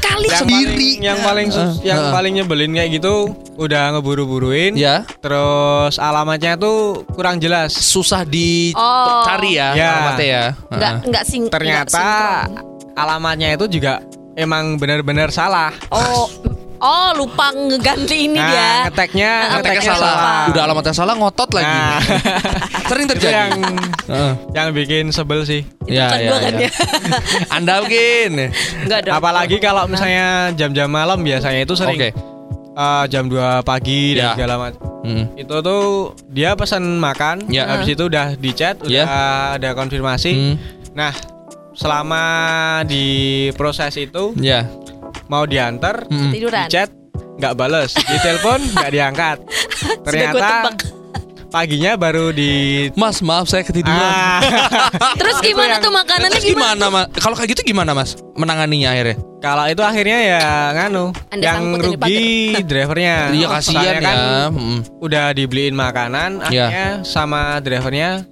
[0.00, 0.70] kali-kali yang sendiri.
[0.70, 2.10] paling, yang paling Eh, yang eh.
[2.10, 3.14] paling nyebelin kayak gitu
[3.56, 8.28] udah ngeburu-buruin Ya, terus alamatnya tuh kurang jelas susah Oh.
[8.28, 9.88] dicari ya, Ya.
[9.94, 10.44] alamatnya ya.
[10.68, 11.08] nggak Heeh.
[11.08, 12.94] nggak sing nggak ternyata sinkron.
[12.94, 13.92] alamatnya itu juga
[14.34, 16.26] emang benar-benar salah oh
[16.76, 20.12] oh lupa ngeganti ini nah dia ngeteknya Nah, Ngeteknya ngeteknya salah.
[20.12, 20.42] salah.
[20.48, 21.64] Udah alamatnya salah ngotot lagi.
[21.66, 21.98] nah
[22.84, 23.32] Sering itu terjadi.
[23.32, 23.52] yang
[24.04, 24.32] Heeh.
[24.52, 26.70] yang bikin sebel sih itu kan gua kan ya
[27.50, 28.30] Anda mungkin.
[28.84, 32.10] nggak dong apalagi kalau misalnya jam-jam malam biasanya itu sering Oke.
[32.74, 34.18] Eh, jam 2 pagi Ya.
[34.18, 35.24] dan segala macam Hmm.
[35.36, 35.82] itu tuh
[36.26, 37.68] dia pesan makan Ya.
[37.68, 39.04] habis itu udah di chat udah Ya.
[39.52, 40.54] ada konfirmasi Hmm.
[40.92, 41.12] nah
[41.74, 42.22] selama
[42.84, 43.04] di
[43.52, 44.64] proses itu Ya.
[45.26, 46.06] mau diantar.
[46.08, 46.66] Tiduran.
[46.66, 46.88] di chat
[47.34, 49.36] nggak bales, di telepon nggak diangkat.
[50.06, 50.76] Ternyata tebak.
[51.54, 52.50] Paginya baru di
[52.92, 53.94] Mas maaf saya ketiduran.
[53.94, 54.42] Ah,
[55.22, 56.74] Terus gimana yang- tuh makanannya Terus gimana?
[56.74, 57.04] gimana mas?
[57.14, 58.10] Kalau kayak gitu gimana mas?
[58.34, 59.16] Menanganinya akhirnya?
[59.38, 60.42] kalau itu akhirnya ya
[60.72, 62.24] nganu, Anda yang rugi
[62.72, 63.28] drivernya.
[63.28, 64.32] Iya kasihan kan ya.
[64.98, 66.64] Udah dibeliin makanan, Iya.
[66.64, 68.24] akhirnya sama drivernya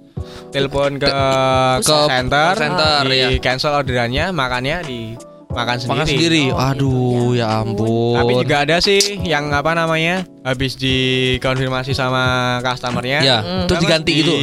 [0.49, 3.29] telepon ke Ke center, center, di ya.
[3.37, 5.13] cancel orderannya, makannya di
[5.53, 5.93] makan sendiri.
[5.93, 6.43] Makan sendiri.
[6.49, 8.17] Oh, Aduh ya ampun.
[8.17, 12.23] Tapi juga ada sih yang apa namanya habis dikonfirmasi sama
[12.59, 13.19] customernya.
[13.21, 13.63] Ya, Hmm.
[13.65, 14.33] terus "Mas, diganti di- gitu.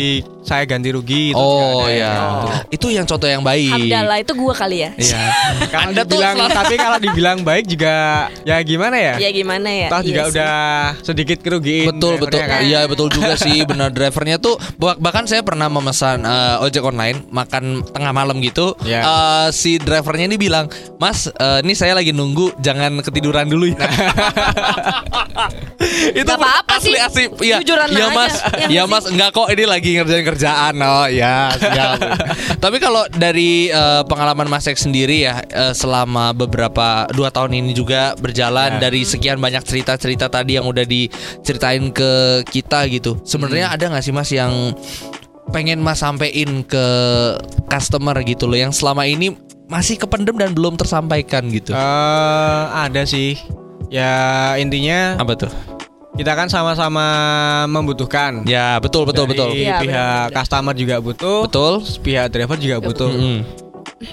[0.40, 1.30] Saya ganti rugi.
[1.30, 3.68] itu Oh juga ada ya, yang- itu yang contoh yang baik.
[3.70, 4.90] Hamdalah itu gua kali ya.
[4.96, 5.20] Iya.
[5.72, 7.94] Kalau Anda tuh dibilang, selalu- tapi kalau dibilang baik juga
[8.42, 9.14] ya gimana ya?
[9.18, 9.88] Ya gimana ya?
[9.88, 10.32] Toh juga Iya sih.
[10.32, 10.56] udah
[11.02, 11.86] sedikit kerugiin.
[11.86, 12.40] Betul betul.
[12.40, 12.60] drivernya kan.
[12.64, 17.28] Iya betul juga sih benar drivernya tuh bah- bahkan saya pernah memesan eh, ojek online
[17.28, 18.72] makan tengah malam gitu.
[18.80, 19.04] Ya.
[19.04, 23.80] Eh, si drivernya ini bilang, "Mas, eh, ini saya lagi nunggu, jangan ketiduran dulu ya."
[26.12, 27.00] itu Gak apa-apa asli sih.
[27.00, 27.56] asli iya.
[27.58, 28.14] Jujuran Iya aja.
[28.14, 28.34] Mas.
[28.36, 30.74] Ya Iya Mas, enggak kok ini lagi ngerjain kerjaan.
[30.78, 31.96] Oh ya, siap.
[32.62, 37.72] Tapi kalau dari eh, pengalaman Mas Ek sendiri ya eh, selama beberapa dua tahun ini
[37.72, 38.78] juga berjalan Ya.
[38.82, 42.10] dari sekian banyak cerita-cerita tadi yang udah diceritain ke
[42.46, 43.16] kita gitu.
[43.24, 44.52] Sebenarnya ada nggak sih Mas yang
[45.50, 46.86] pengen Mas sampein ke
[47.66, 49.34] customer gitu loh yang selama ini
[49.70, 51.70] masih kependem dan belum tersampaikan gitu.
[51.74, 53.38] Eh, ada sih.
[53.90, 55.50] Ya intinya Apa tuh?
[56.14, 57.06] kita kan sama-sama
[57.70, 58.44] membutuhkan.
[58.44, 59.48] Ya, betul betul Dari betul.
[59.56, 60.36] Iya, pihak benar-benar.
[60.36, 61.38] customer juga butuh.
[61.48, 61.72] Betul.
[62.02, 63.10] Pihak driver juga butuh.
[63.10, 63.38] Mm-mm.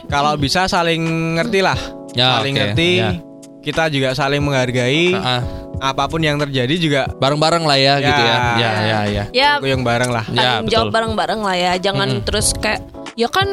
[0.08, 1.02] Kalau bisa saling
[1.36, 1.76] ngerti lah.
[2.16, 2.62] Ya, saling oke.
[2.64, 2.90] ngerti.
[3.02, 3.12] Ya.
[3.60, 5.12] Kita juga saling menghargai.
[5.20, 5.42] Ah, ah.
[5.78, 8.06] Apa pun yang terjadi juga bareng-bareng lah ya, Ya.
[8.06, 8.38] gitu ya.
[8.58, 9.24] Ya, ya, ya.
[9.32, 10.26] Ya goyang bareng lah.
[10.30, 10.96] Ya, tanggung jawab betul.
[10.96, 11.74] bareng-bareng lah ya.
[11.78, 12.26] Jangan Mm-mm.
[12.26, 12.82] terus kayak
[13.14, 13.48] ya kan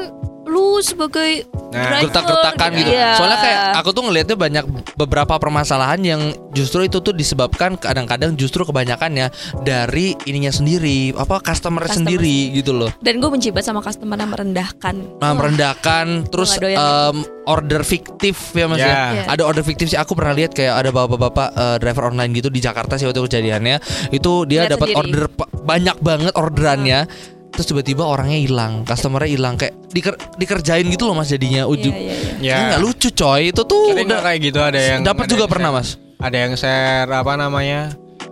[0.45, 2.91] lu sebagai Nah, gertak-gertakan gitu.
[2.95, 3.19] Iya.
[3.19, 4.65] Soalnya kayak aku tuh ngelihatnya banyak
[4.95, 6.21] beberapa permasalahan yang
[6.55, 12.71] justru itu tuh disebabkan kadang-kadang justru kebanyakannya dari ininya sendiri, apa customer, Customer sendiri gitu
[12.71, 12.91] loh.
[13.01, 14.95] dan gue benci banget sama customer yang merendahkan.
[15.19, 18.87] Nah, merendahkan terus em, order fiktif ya Mas ya.
[18.87, 18.95] Ya.
[19.11, 19.23] Iya.
[19.29, 22.63] Ada order fiktif sih aku pernah lihat kayak ada bapak-bapak eh, driver online gitu di
[22.63, 23.77] Jakarta sih waktu kejadiannya.
[24.09, 25.27] Itu dia dapat order
[25.61, 27.11] banyak banget orderannya.
[27.55, 31.95] Terus tiba-tiba orangnya hilang, customernya hilang kayak diker- dikerjain gitu loh Mas jadinya ujung.
[31.95, 32.33] Iya, iya, iya.
[32.43, 32.55] Ya.
[32.55, 35.71] Kan nggak lucu coy itu tuh udah kayak gitu ada yang dapat juga yang pernah
[35.71, 37.81] share- mas Ada yang share apa namanya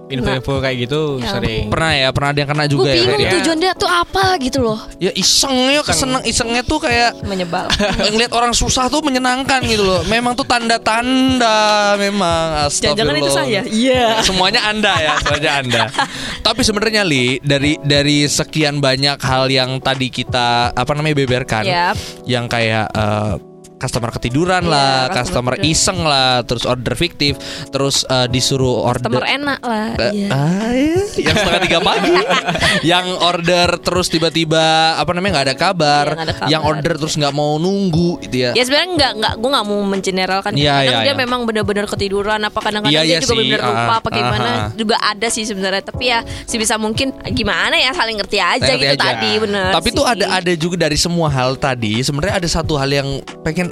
[0.08, 1.66] info-info kayak gitu Ya sering.
[1.66, 3.30] pernah ya pernah ada yang kena Gue juga ya bingung ya?
[3.34, 4.78] tujuan dia tuh apa gitu loh.
[4.98, 7.66] ya iseng ya keseneng isengnya tuh kayak Menyebal.
[8.12, 11.56] ngeliat orang susah tuh menyenangkan gitu loh memang tuh tanda-tanda
[11.96, 13.60] memang Jangan-jangan itu saya.
[13.64, 14.20] Iya.
[14.22, 15.82] semuanya anda ya semuanya anda
[16.46, 21.96] tapi sebenarnya li dari dari sekian banyak hal yang tadi kita apa namanya beberkan Yap.
[22.24, 23.34] yang kayak eh,
[23.82, 27.34] customer ketiduran Iya, lah, customer customer iseng lah, terus order fiktif,
[27.68, 29.88] terus eh, disuruh order Customer enak lah.
[29.98, 30.28] Eh, Iya.
[30.30, 31.02] ah, iya.
[31.20, 32.12] yang setengah tiga pagi
[32.84, 34.62] yang order terus tiba-tiba
[34.94, 36.48] apa namanya nggak ada kabar Iya, ada kabar.
[36.48, 39.80] yang order terus nggak mau nunggu gitu ya Ya sebenarnya nggak nggak gue nggak mau
[39.82, 40.52] mengeneralkan.
[40.52, 41.14] Iya, kadang iya, dia iya.
[41.16, 42.40] memang benar-benar ketiduran.
[42.40, 43.40] Apa kadang-kadang Iya, dia iya juga sih.
[43.42, 44.44] benar lupa Ah, apa gimana.
[44.44, 44.68] ah, ah.
[44.74, 45.82] Juga ada sih sebenarnya.
[45.82, 49.08] Tapi ya sebisa mungkin gimana ya saling ngerti aja Saya gitu ngerti aja.
[49.10, 49.70] tadi bener.
[49.72, 50.12] tapi tuh sih.
[50.12, 53.08] ada ada juga dari semua hal tadi sebenarnya ada satu hal yang
[53.40, 53.71] pengen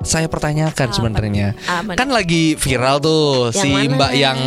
[0.00, 1.58] saya pertanyakan sebenarnya
[1.92, 3.92] kan lagi viral tuh Yang si mana?
[3.92, 4.38] mbak yang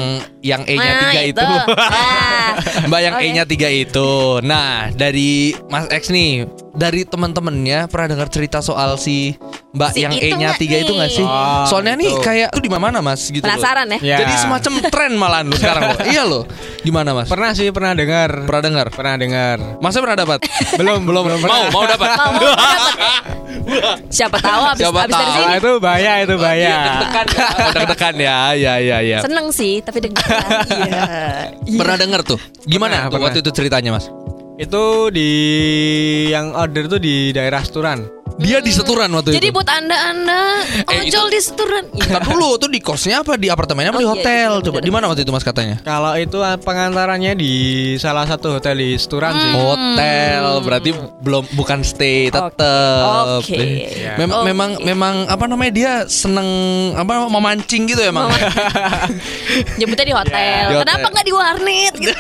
[0.42, 2.52] yang E nya Nah, tiga itu, Ah.
[2.90, 3.24] mbak yang Oke.
[3.24, 4.12] E nya tiga itu
[4.42, 9.36] nah dari Mas X nih dari teman-temannya pernah dengar cerita soal si
[9.70, 11.18] mbak Si yang itu E nya nggak tiga itu nggak nih?
[11.18, 12.22] sih Oh, soalnya nih gitu.
[12.22, 13.52] kayak itu di mana mas gitu loh.
[13.52, 14.00] Penasaran ya?
[14.02, 14.18] Ya.
[14.20, 16.44] jadi semacam tren malahan lu sekarang loh iya loh
[16.82, 18.30] gimana mas Pernah sih pernah dengar.
[18.42, 19.58] pernah dengar Pernah dengar.
[19.78, 20.40] Masa pernah dapat?
[20.74, 22.08] belum belum belum mau mau dapat.
[22.10, 22.60] Mau, mau dapat.
[24.12, 25.34] Siapa tahu abis, Siapa abis dari tahu.
[25.34, 26.76] sini Ah, itu bahaya itu bahaya.
[27.02, 27.48] Deg-degan ya.
[27.48, 28.38] Oh, Deg-degan ya.
[28.54, 29.20] Ya ya ya.
[29.22, 30.40] seneng sih tapi deg-degan.
[30.82, 31.78] Iya.
[31.78, 32.40] Pernah dengar tuh?
[32.64, 33.26] Gimana Pernah, tuh pernah.
[33.28, 34.06] waktu itu ceritanya, Mas?
[34.56, 35.30] Itu di
[36.30, 38.21] yang order tuh di daerah Seturan.
[38.42, 39.54] Dia di seturan waktu Jadi itu.
[39.54, 40.42] buat anda-anda
[40.84, 41.84] Eh, ojol di seturan.
[41.92, 42.06] Iya.
[42.12, 44.50] Ntar dulu tuh di kosnya apa di apartemennya apa di Oh, iya, hotel?
[44.52, 44.84] iya, Coba bener.
[44.84, 45.76] di mana waktu itu Mas katanya?
[45.80, 47.54] Kalau itu ah, pengantarannya di
[47.96, 49.48] salah satu hotel di Seturan sih.
[49.48, 49.62] Hmm.
[49.64, 53.40] Hotel berarti belum bukan stay tetap.
[53.40, 53.62] Oke.
[53.94, 54.18] Ya.
[54.18, 54.46] Mem- Oke.
[54.48, 56.48] Memang memang apa namanya dia seneng
[56.94, 58.28] apa memancing gitu emang.
[59.76, 60.66] Jemputnya di hotel.
[60.66, 60.84] Di hotel.
[60.84, 61.94] Kenapa nggak di warnet?
[61.96, 62.14] Gitu.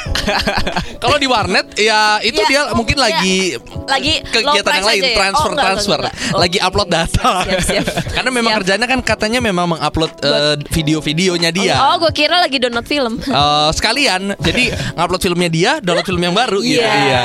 [1.03, 3.03] Kalau di warnet ya itu Ya, dia mungkin ya.
[3.03, 3.37] lagi
[3.83, 5.17] Lagi low kegiatan yang lain aja ya?
[5.17, 5.99] transfer Oh, enggak, transfer.
[5.99, 6.10] enggak,
[6.41, 7.43] lagi upload data.
[7.43, 7.85] siap, siap.
[8.15, 8.59] Karena memang Siap.
[8.63, 11.75] kerjanya kan katanya memang mengupload eh, video-videonya dia.
[11.81, 13.19] Oh, gue kira lagi download film.
[13.19, 16.79] Eh, sekalian, jadi ngupload filmnya dia, download film yang baru gitu.
[16.79, 16.91] Iya.
[16.91, 17.23] Iya.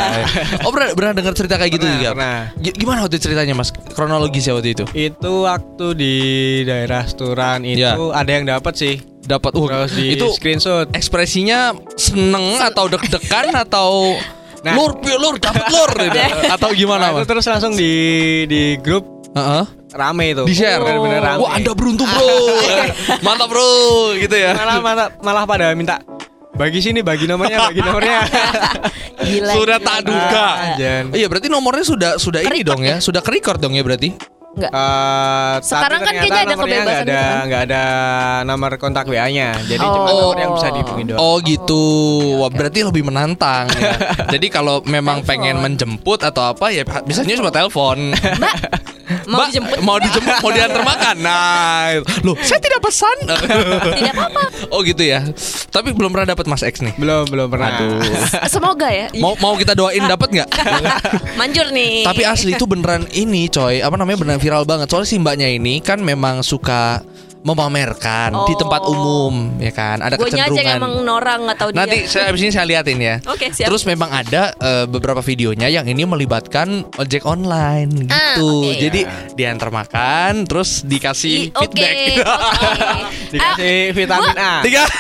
[0.63, 2.11] Oh pernah pernah dengar cerita kayak gitu Pernah, juga?
[2.13, 2.39] pernah.
[2.73, 3.71] Gimana waktu ceritanya mas?
[3.93, 4.85] Kronologisnya waktu itu?
[4.93, 6.15] Itu waktu di
[6.63, 7.95] daerah Sturan itu Ya.
[7.97, 8.95] ada yang dapat sih.
[9.23, 10.87] Dapat uh, Terus di itu screenshot.
[10.95, 14.15] ekspresinya seneng atau deg-degan atau
[14.65, 14.75] Nah.
[14.75, 16.21] lur lur dapat lur gitu.
[16.49, 17.93] atau gimana Nah, itu terus langsung di
[18.47, 19.05] di grup
[19.37, 19.65] Heeh.
[19.93, 20.43] rame itu.
[20.49, 20.81] Di share.
[20.81, 21.41] Bener-bener rame.
[21.45, 22.33] Wah anda beruntung bro,
[23.27, 23.69] mantap bro,
[24.17, 24.57] gitu ya.
[24.57, 26.01] malah, malah malah pada minta
[26.57, 28.19] bagi sini bagi nomornya bagi nomornya.
[29.27, 29.53] Gila.
[29.57, 29.89] Sudah gila.
[29.93, 30.47] tak duga.
[30.73, 31.05] Anjan.
[31.13, 34.36] Iya berarti nomornya sudah sudah ini dong ya, sudah ke record dong ya berarti.
[34.57, 34.73] Enggak.
[34.73, 37.45] Eh, Sekarang kan kayaknya ada kebebasan nggak ada gitu kan?
[37.47, 37.83] nggak ada
[38.43, 39.49] nomor kontak WA-nya.
[39.63, 40.33] Jadi cuma Oh.
[40.33, 41.19] nomor yang bisa dihubungi doang.
[41.21, 41.85] Oh gitu,
[42.41, 43.69] Wah, berarti lebih menantang.
[43.71, 43.93] ya.
[44.35, 48.17] Jadi kalau memang pengen menjemput atau apa ya biasanya cuma telepon.
[48.17, 48.55] Mbak,
[49.31, 49.77] mau Mbak, dijemput?
[49.83, 51.17] mau dijemput, mau diantar makan.
[51.23, 53.17] Nah, loh, saya tidak pesan.
[53.97, 54.43] Tidak apa-apa.
[54.75, 55.23] oh gitu ya.
[55.71, 56.95] Tapi belum pernah dapat Mas X nih.
[56.99, 57.79] Belum belum pernah.
[57.79, 58.03] Aduh.
[58.53, 59.07] Semoga ya.
[59.19, 60.49] Mau mau kita doain dapat nggak?
[61.39, 62.07] Manjur nih.
[62.07, 63.83] Tapi asli itu beneran ini, coy.
[63.83, 64.91] Apa namanya beneran viral banget.
[64.91, 67.03] Soalnya si mbaknya ini kan memang suka
[67.47, 68.59] memamerkan di Oh.
[68.59, 70.03] tempat umum, ya kan?
[70.03, 70.77] Ada Gue aja yang kecenderungan.
[70.77, 71.79] emang norang atau dia.
[71.79, 73.23] Nanti saya abis ini saya liatin ya.
[73.25, 73.71] Oke, siap.
[73.71, 78.67] Terus memang ada eh, beberapa videonya yang ini melibatkan ojek online Ah, gitu.
[78.67, 78.73] oke.
[78.77, 79.01] Jadi
[79.33, 81.71] diantar makan, terus dikasih I- Oke.
[81.71, 81.97] feedback.
[82.19, 82.75] oke.
[83.33, 84.53] Dikasih vitamin A.
[84.61, 84.83] Tiga.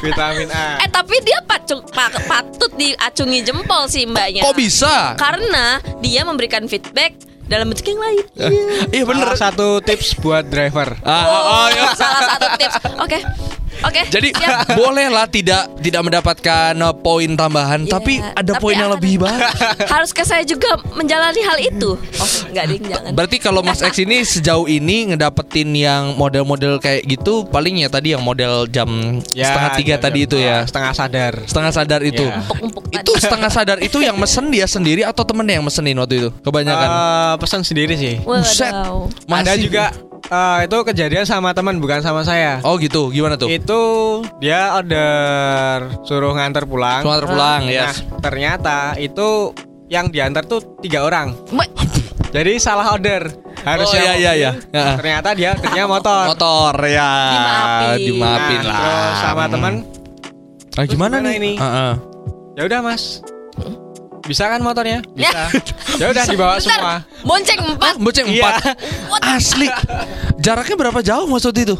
[0.00, 0.66] Vitamin A.
[0.78, 4.44] Eh tapi dia pacu, pa- patut diacungi jempol sih mbaknya.
[4.44, 5.16] Kok bisa?
[5.16, 8.24] Karena dia memberikan feedback dalam bentuk yang lain.
[8.90, 9.26] Iya bener.
[9.34, 10.96] Salah satu tips buat driver.
[11.04, 11.84] Ah, oh, oh, ya.
[11.96, 12.74] Salah satu tips.
[13.00, 13.18] Oke.
[13.84, 14.02] Oke.
[14.08, 14.74] Jadi siap.
[14.74, 19.52] bolehlah tidak tidak mendapatkan eh, poin tambahan, Iya, tapi ada tapi poin yang lebih banyak.
[19.92, 21.90] Haruskah saya juga menjalani hal itu?
[21.94, 23.10] Oh, enggak ding, jangan.
[23.12, 28.12] Berarti kalau Mas X ini sejauh ini ngedapetin yang model-model kayak gitu, paling ya tadi
[28.12, 28.88] yang model jam
[29.26, 31.32] setengah tiga jam- tadi jam- itu ya, Setengah sadar.
[31.44, 32.24] setengah sadar itu.
[32.24, 32.40] Ya.
[32.40, 32.96] Empuk-empuk tadi.
[32.98, 36.30] Itu setengah sadar itu yang mesen dia sendiri atau temennya yang mesenin waktu itu?
[36.40, 36.88] Kebanyakan.
[36.88, 38.14] Eh, pesan sendiri sih.
[38.18, 38.72] Buset.
[39.26, 39.92] Ada juga
[40.26, 42.60] eh, itu kejadian sama teman bukan sama saya.
[42.62, 43.48] Oh gitu, gimana tuh?
[43.48, 43.82] Itu
[44.38, 47.00] dia order suruh nganter pulang.
[47.00, 48.00] Suruh nganter pulang, Nah, yes.
[48.20, 49.52] ternyata itu
[49.86, 51.36] yang diantar tuh tiga orang.
[52.30, 53.30] Jadi salah order.
[53.62, 54.50] Harusnya Oh, iya, iya, iya.
[54.68, 54.98] Ya.
[54.98, 56.24] Ternyata dia ordernya motor.
[56.34, 57.10] Motor ya.
[57.30, 57.98] Dimaafin.
[58.02, 58.80] Dimaafin Nah, lah.
[58.82, 59.74] Terus sama teman,
[60.74, 61.36] Ah, gimana, gimana nih?
[61.38, 61.52] ini?
[61.54, 61.92] Heeh.
[62.54, 63.22] ya udah mas.
[64.24, 65.04] Bisa kan motornya?
[65.14, 65.52] Bisa.
[65.94, 66.64] ya udah dibawa bentar.
[66.66, 66.94] semua.
[67.22, 67.84] Bonceng empat.
[67.86, 68.42] Ah, boceng Iya.
[68.42, 68.54] empat.
[69.22, 69.68] Asli.
[70.38, 71.76] Jaraknya berapa jauh maksud itu?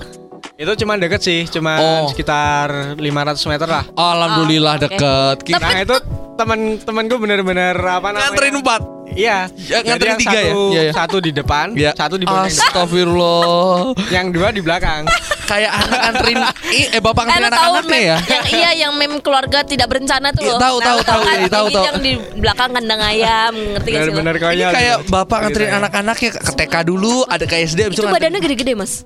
[0.55, 2.07] Itu cuma deket sih, cuma Oh.
[2.07, 3.85] sekitar 500 meter lah.
[3.91, 4.85] Alhamdulillah Oh, oke.
[4.87, 5.37] deket.
[5.43, 5.97] Ki- Tapi Nah itu
[6.35, 8.31] teman-temanku bener-bener apa namanya?
[8.31, 8.83] Nganterin empat.
[9.07, 9.47] Iya.
[9.55, 10.49] Ya, Jadi yang tiga ya?
[10.49, 10.93] satu, Iya, iya.
[10.93, 11.91] Satu di depan, Ya.
[11.93, 12.51] satu di belakang.
[12.51, 13.93] Astagfirullah.
[14.09, 15.05] yang dua di belakang.
[15.45, 16.37] Kayak anak anterin
[16.73, 18.17] eh, bapak anterin anak-anaknya ya?
[18.25, 20.61] yang iya yang meme keluarga tidak berencana tuh Iya, loh.
[20.61, 21.21] tahu, tahu, tahu,
[21.53, 21.85] tahu, tahu.
[21.85, 24.13] Yang di belakang kandang ayam, ngerti gak sih?
[24.41, 24.71] konyol.
[24.73, 25.13] kayak gitu.
[25.13, 25.81] bapak nganterin Ceritanya.
[25.85, 29.05] anak-anaknya ke TK dulu, ada ke SD, abis Itu badannya gede-gede mas.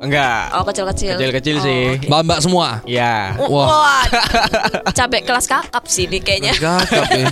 [0.00, 0.56] Enggak.
[0.56, 1.14] Oh kecil-kecil.
[1.14, 1.80] Kecil-kecil Oh, sih.
[1.94, 2.06] oke.
[2.08, 2.68] Mbak-mbak semua.
[2.84, 3.36] Iya.
[3.36, 3.68] Wah.
[3.70, 4.04] Wah,
[4.96, 6.56] cabe kelas kakap sih ini kayaknya.
[6.56, 7.28] Gagap ya.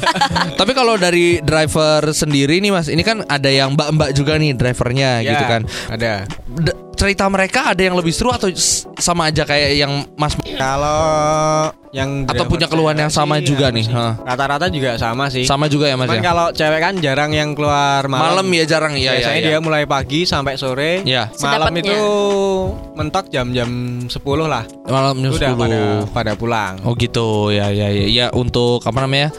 [0.52, 5.11] Tapi kalau dari driver sendiri nih Mas, ini kan ada yang mbak-mbak juga nih drivernya
[5.18, 5.62] Iya, gitu kan.
[5.88, 6.12] Ada.
[6.46, 8.50] D- cerita mereka ada yang lebih seru atau
[8.98, 13.88] sama aja kayak yang Mas Kalau yang Atau punya keluhan yang sama sih juga nih.
[14.20, 15.48] Rata-rata juga sama sih.
[15.48, 16.24] sama juga ya Mas Cuman ya?
[16.26, 18.37] kalau cewek kan jarang yang keluar malam.
[18.37, 19.46] Malam ya jarang ya Biasanya ya.
[19.54, 21.00] dia mulai pagi sampai sore.
[21.06, 21.32] Iya.
[21.40, 21.96] Malam Sedapatnya.
[21.96, 22.00] itu
[22.92, 23.70] mentok jam-jam
[24.04, 24.12] 10
[24.44, 24.64] lah.
[24.84, 25.62] Malam jam Udah 10.
[25.64, 25.80] pada
[26.12, 26.74] pada pulang.
[26.84, 29.32] Oh gitu ya ya ya ya untuk apa namanya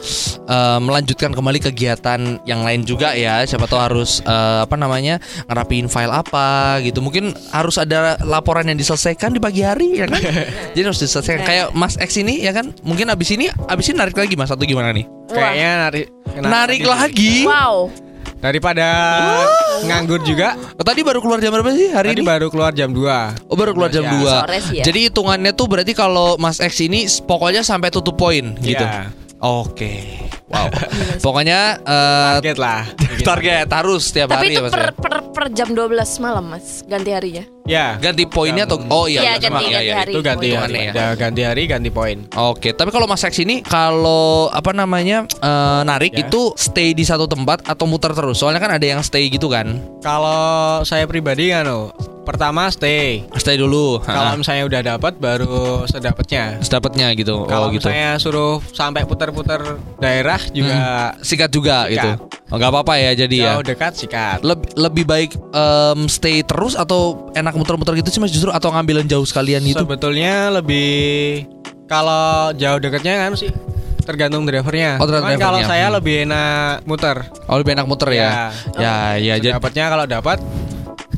[0.48, 5.86] eh, melanjutkan kembali kegiatan yang lain juga ya siapa tahu harus eh, apa namanya ngerapiin
[5.86, 10.22] file apa gitu mungkin harus ada laporan yang diselesaikan di pagi hari ya kan?
[10.74, 11.42] Jadi harus diselesaikan.
[11.42, 12.70] Kayak Mas X ini ya kan?
[12.80, 15.04] Mungkin abis ini abis ini narik lagi Mas atau gimana nih?
[15.26, 16.06] Kayaknya narik
[16.40, 17.90] narik lagi Wow.
[18.40, 18.86] Daripada
[19.82, 20.56] nganggur juga.
[20.74, 22.26] Oh, tadi baru keluar jam berapa sih hari Tadi ini?
[22.26, 24.16] baru keluar jam 2 Oh baru keluar jam Ya.
[24.16, 24.84] 2 Sore sih ya.
[24.86, 28.80] Jadi hitungannya tuh berarti kalau Mas X ini pokoknya sampai tutup poin gitu.
[29.40, 30.20] Oke.
[30.50, 30.66] Wow.
[31.24, 32.82] pokoknya eh, Target lah.
[33.28, 36.82] target harus setiap Tapi hari itu ya Mas per, per, per jam 12 malam mas
[36.84, 37.94] Ganti harinya Ya.
[38.02, 39.94] Ganti poinnya atau oh iya, Iya, iya, ganti- iya, ganti iya.
[39.94, 40.10] hari.
[40.10, 40.74] Itu ganti hari.
[40.74, 40.90] ya.
[40.90, 42.26] Ya, ganti hari, ganti poin.
[42.34, 46.26] Oke, tapi kalau Mas X ini kalau apa namanya eh, narik Ya.
[46.26, 48.42] itu stay di satu tempat atau muter terus?
[48.42, 49.78] Soalnya kan ada yang stay gitu kan.
[50.02, 51.94] Kalau saya pribadi kan, oh,
[52.30, 53.26] pertama stay.
[53.34, 53.98] Stay dulu.
[54.00, 56.58] Kalau misalnya udah dapat baru sedapatnya.
[56.60, 57.44] Sedapatnya gitu.
[57.44, 57.90] Kalau oh gitu.
[57.90, 59.60] misalnya suruh sampai putar-putar
[59.98, 62.06] daerah juga Sikat juga gitu.
[62.06, 62.18] sikat.
[62.48, 63.46] Oh, nggak apa-apa ya jadi ya.
[63.54, 64.38] Jauh dekat sikat.
[64.40, 69.06] Lebih lebih baik em, stay terus atau enak muter-muter gitu sih Mas justru atau ngambilin
[69.06, 69.82] jauh sekalian gitu.
[69.82, 71.46] Sebetulnya lebih
[71.86, 73.50] kalau jauh dekatnya kan sih
[74.00, 74.98] tergantung drivernya.
[74.98, 75.70] Oh, tergantung Cuman kalau drivernya.
[75.70, 75.96] saya Hmm.
[75.98, 77.16] lebih enak muter.
[77.46, 78.50] Oh lebih enak muter ya.
[78.74, 80.38] Ya ya jadi Dapatnya kalau dapat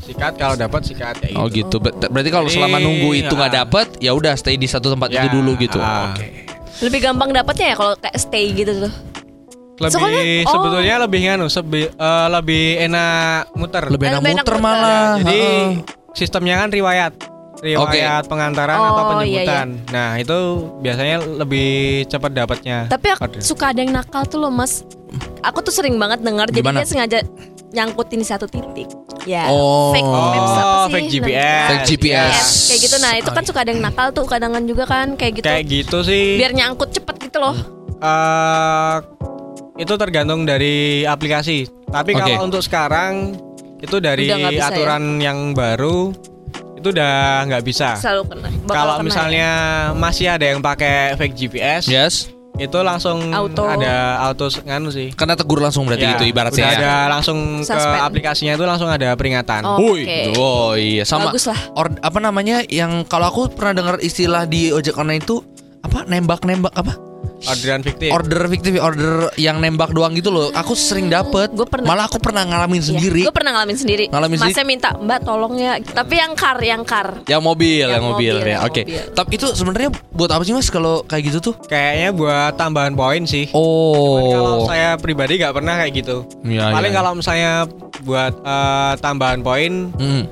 [0.03, 1.75] sikat, kalau dapat sikat kayak Oh gitu.
[1.77, 3.57] Ber- Berarti kalau selama nunggu itu nggak ah.
[3.61, 5.77] dapet, ya udah stay di satu tempat Ya, itu dulu gitu.
[5.77, 6.11] ah.
[6.11, 6.45] Oke.
[6.79, 8.93] Lebih gampang dapatnya ya kalau kayak stay gitu tuh.
[9.73, 10.51] Lebih Soalnya- oh.
[10.51, 13.83] sebetulnya lebih nganu, sebi- eh, lebih enak muter.
[13.85, 14.63] Lebih enak Lebih enak muter muter.
[14.63, 15.11] malah.
[15.17, 15.65] Jadi Heeh.
[16.13, 17.13] sistemnya kan riwayat.
[17.55, 19.67] Riwayat pengantaran Oh, atau iya, penjemputan.
[19.87, 20.37] Nah, itu
[20.77, 21.67] biasanya lebih
[22.05, 22.77] cepat dapatnya.
[22.85, 23.39] Tapi aku Order.
[23.39, 24.83] suka ada yang nakal tuh loh mas.
[25.39, 26.51] Aku tuh sering banget dengar.
[26.51, 27.19] Jadi dia sengaja
[27.73, 28.85] nyangkutin di satu titik.
[29.25, 29.49] Ya.
[29.49, 29.89] Oh.
[29.91, 30.93] Fake maps apa Oh, sih?
[30.93, 31.11] fake namanya?
[31.11, 31.67] GPS.
[31.67, 32.13] Fake GPS.
[32.29, 32.95] Yes, kayak gitu.
[32.99, 35.45] Nah itu kan suka ada yang nakal tuh kadangan juga kan kayak gitu.
[35.45, 36.25] Kayak gitu sih.
[36.37, 37.57] Biar nyangkut cepet gitu loh.
[37.99, 38.95] eh,
[39.75, 41.65] itu tergantung dari aplikasi.
[41.87, 42.19] Tapi Oke.
[42.19, 43.33] kalau untuk sekarang
[43.79, 44.69] itu dari ya?
[44.69, 46.11] aturan yang baru
[46.75, 47.95] itu udah nggak bisa.
[47.95, 48.47] Selalu kena.
[48.67, 49.49] Kalau misalnya
[49.95, 52.27] masih ada yang pakai fake GPS, Yes.
[52.53, 53.65] Itu langsung Auto.
[53.65, 55.09] ada auto nganu sih.
[55.11, 56.77] Karena tegur langsung berarti Ya, gitu ibaratnya udah ya.
[56.77, 58.01] ada langsung ke Suspend.
[58.05, 59.65] aplikasinya itu langsung ada peringatan.
[59.65, 60.17] Oh, Woi, oke.
[60.37, 61.33] oh iya sama.
[61.33, 61.57] Bagus lah.
[61.73, 65.41] Or, apa namanya yang kalau aku pernah dengar istilah di ojek online itu
[65.81, 66.93] apa nembak-nembak apa?
[67.45, 68.09] Orderan fiktif.
[68.09, 70.47] Order fiktif, order yang nembak doang gitu loh.
[70.51, 71.51] Aku sering dapet.
[71.51, 71.91] Gua pernah.
[71.91, 73.21] Malah aku pernah ngalamin sendiri.
[73.23, 74.05] Gue pernah ngalamin sendiri.
[74.07, 75.77] Ngalamin Masnya minta Mbak tolong ya.
[75.77, 77.23] Tapi yang car, yang car.
[77.25, 78.57] Yang mobil, yang, Yang mobil, mobil, ya.
[78.63, 78.81] Oke.
[78.83, 79.01] mobil.
[79.11, 81.55] Tapi itu sebenarnya buat apa sih Mas kalau kayak gitu tuh?
[81.65, 83.49] Kayaknya buat tambahan poin sih.
[83.49, 84.31] Cuman Oh.
[84.33, 86.17] Kalau saya pribadi nggak pernah kayak gitu.
[86.43, 86.97] Iya, Paling iya.
[86.97, 87.51] kalau misalnya
[88.01, 90.23] buat eh, tambahan poin, Hmm.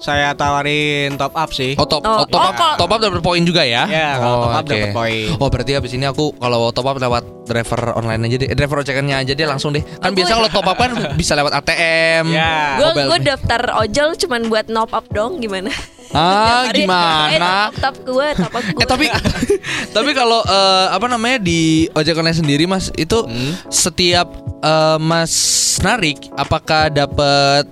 [0.00, 1.76] Saya tawarin top up sih.
[1.76, 3.84] Oh top, oh, Oh, top oh, up, kalau- top up dapat poin juga ya?
[3.84, 4.70] Ya, kalau oh, top up oke.
[4.70, 5.26] dapat poin.
[5.36, 8.80] Oh berarti habis ini aku kalau top up lewat driver online aja deh, eh, driver
[8.80, 9.84] ojekannya aja deh langsung deh.
[9.84, 12.24] Kan Oh, biasa kalau top up kan bisa lewat ATM.
[12.30, 12.54] Ya.
[12.74, 15.68] Gue Mobile gue daftar ojol cuman buat top up dong gimana?
[16.10, 17.70] Ah hari, Eh gimana?
[17.70, 18.82] top up gue, top up gue.
[18.82, 19.06] Eh tapi
[19.90, 23.54] tapi kalau eh, apa namanya di ojek online sendiri Mas itu Hmm.
[23.68, 24.26] setiap
[24.58, 25.30] eh, Mas
[25.78, 27.62] narik apakah dapat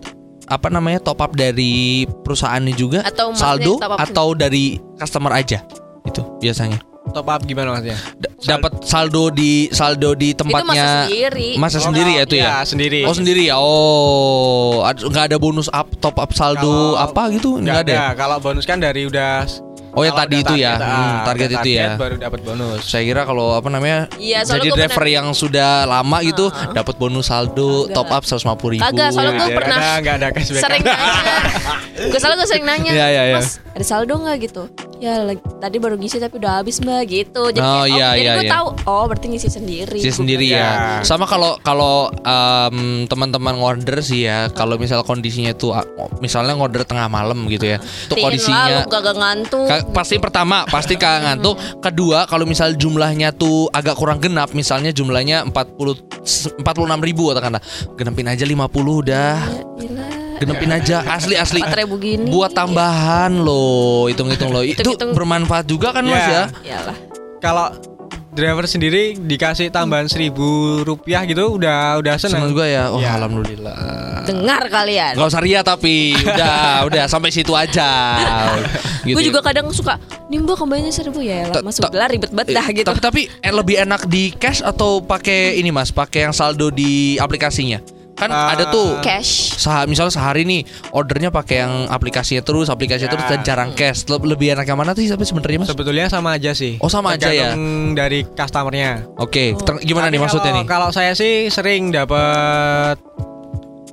[0.48, 5.60] apa namanya top up dari perusahaannya juga Atau saldo atau dari customer aja
[6.02, 7.96] itu biasanya Top up gimana maksudnya?
[8.14, 11.48] D- dapat saldo di saldo di tempatnya masa sendiri.
[11.56, 13.00] masa Oh, sendiri ya kalau- itu ya, iya, sendiri.
[13.00, 17.78] oh sendiri ya oh nggak ada bonus up top up saldo Kalau- apa gitu nggak
[17.82, 18.06] ada ya?
[18.12, 19.48] Kalau bonus kan dari udah
[19.90, 20.74] Oh, kalau tadi itu ya.
[20.74, 21.88] target, Hmm, ah, target itu ya.
[21.94, 22.80] baru dapat bonus.
[22.82, 26.44] Saya kira kalau apa namanya Iya, soalnya jadi gua driver pernah- yang sudah lama gitu
[26.70, 27.94] dapat bonus saldo Kagak.
[27.94, 28.82] top up 150 ribu.
[28.84, 30.62] Kagak, soalnya gua Ya, pernah ada, nggak ada cashback.
[30.62, 31.08] sering nanya.
[31.98, 33.36] gue selalu gue sering nanya, Iya, iya, iya.
[33.36, 34.62] Mas ada saldo nggak gitu?
[34.98, 37.54] Ya lagi, tadi baru ngisi tapi udah habis mbak gitu.
[37.54, 38.54] Jadi Oh, kayak, iya, jadi iya, gue iya.
[38.58, 38.66] tahu.
[38.82, 39.98] Oh berarti ngisi sendiri.
[40.02, 40.58] Gua sendiri ya.
[40.58, 40.70] Ya.
[41.06, 45.70] Sama kalau kalau em, teman-teman order sih ya, kalau misal kondisinya tuh
[46.18, 47.78] misalnya order tengah malam gitu ya.
[48.10, 49.66] Tuh "Tiin kondisinya lah, lu gak ngantuk.
[49.70, 51.54] Ka- pasti pertama pasti kagak ngantuk.
[51.78, 55.94] Kedua kalau misal jumlahnya tuh agak kurang genap, misalnya jumlahnya 40
[56.58, 56.58] 46
[57.06, 57.62] ribu katakanlah,
[57.94, 58.66] genepin aja 50
[58.98, 59.38] udah.
[59.78, 60.27] Ya.
[60.38, 61.60] Genepin aja asli asli.
[61.60, 62.26] 4.000 gini.
[62.26, 64.62] Buat tambahan loh, hitung-hitung loh.
[64.62, 66.26] Itu bermanfaat juga kan Mas ya?
[66.26, 66.42] Ya.
[66.64, 66.96] Iyalah.
[67.38, 67.66] Kalau
[68.28, 70.46] driver sendiri dikasih tambahan seribu
[70.82, 72.54] rupiah gitu udah udah Senang seneng.
[72.54, 72.86] juga ya.
[72.88, 73.18] Oh, Ya.
[73.18, 73.74] alhamdulillah.
[74.22, 75.18] Dengar kalian.
[75.18, 77.88] Gak usah ria tapi udah udah sampai situ aja.
[79.02, 79.28] Gitu Gue ya.
[79.30, 79.98] juga kadang suka
[80.28, 83.48] Nih mbak kembalinya seribu ya lah Masuk gelar ribet banget dah gitu Tapi tapi eh,
[83.48, 87.80] lebih enak di cash atau pakai ini Mas, pakai yang saldo di aplikasinya.
[88.18, 88.50] Kan Ah.
[88.50, 93.14] ada tuh Cash Seha, misalnya sehari nih ordernya pakai yang aplikasinya terus, aplikasinya Ya.
[93.14, 94.04] terus dan jarang cash.
[94.04, 95.68] Le- lebih enak yang mana sih tapi sebenarnya Mas?
[95.68, 96.78] Sebetulnya sama aja sih.
[96.78, 97.54] Oh, sama aja ya?
[97.94, 99.06] Dari customernya.
[99.16, 100.66] Oke, ter- gimana Tapi nih maksudnya kalau- nih?
[100.66, 102.98] Kalau saya sih sering dapat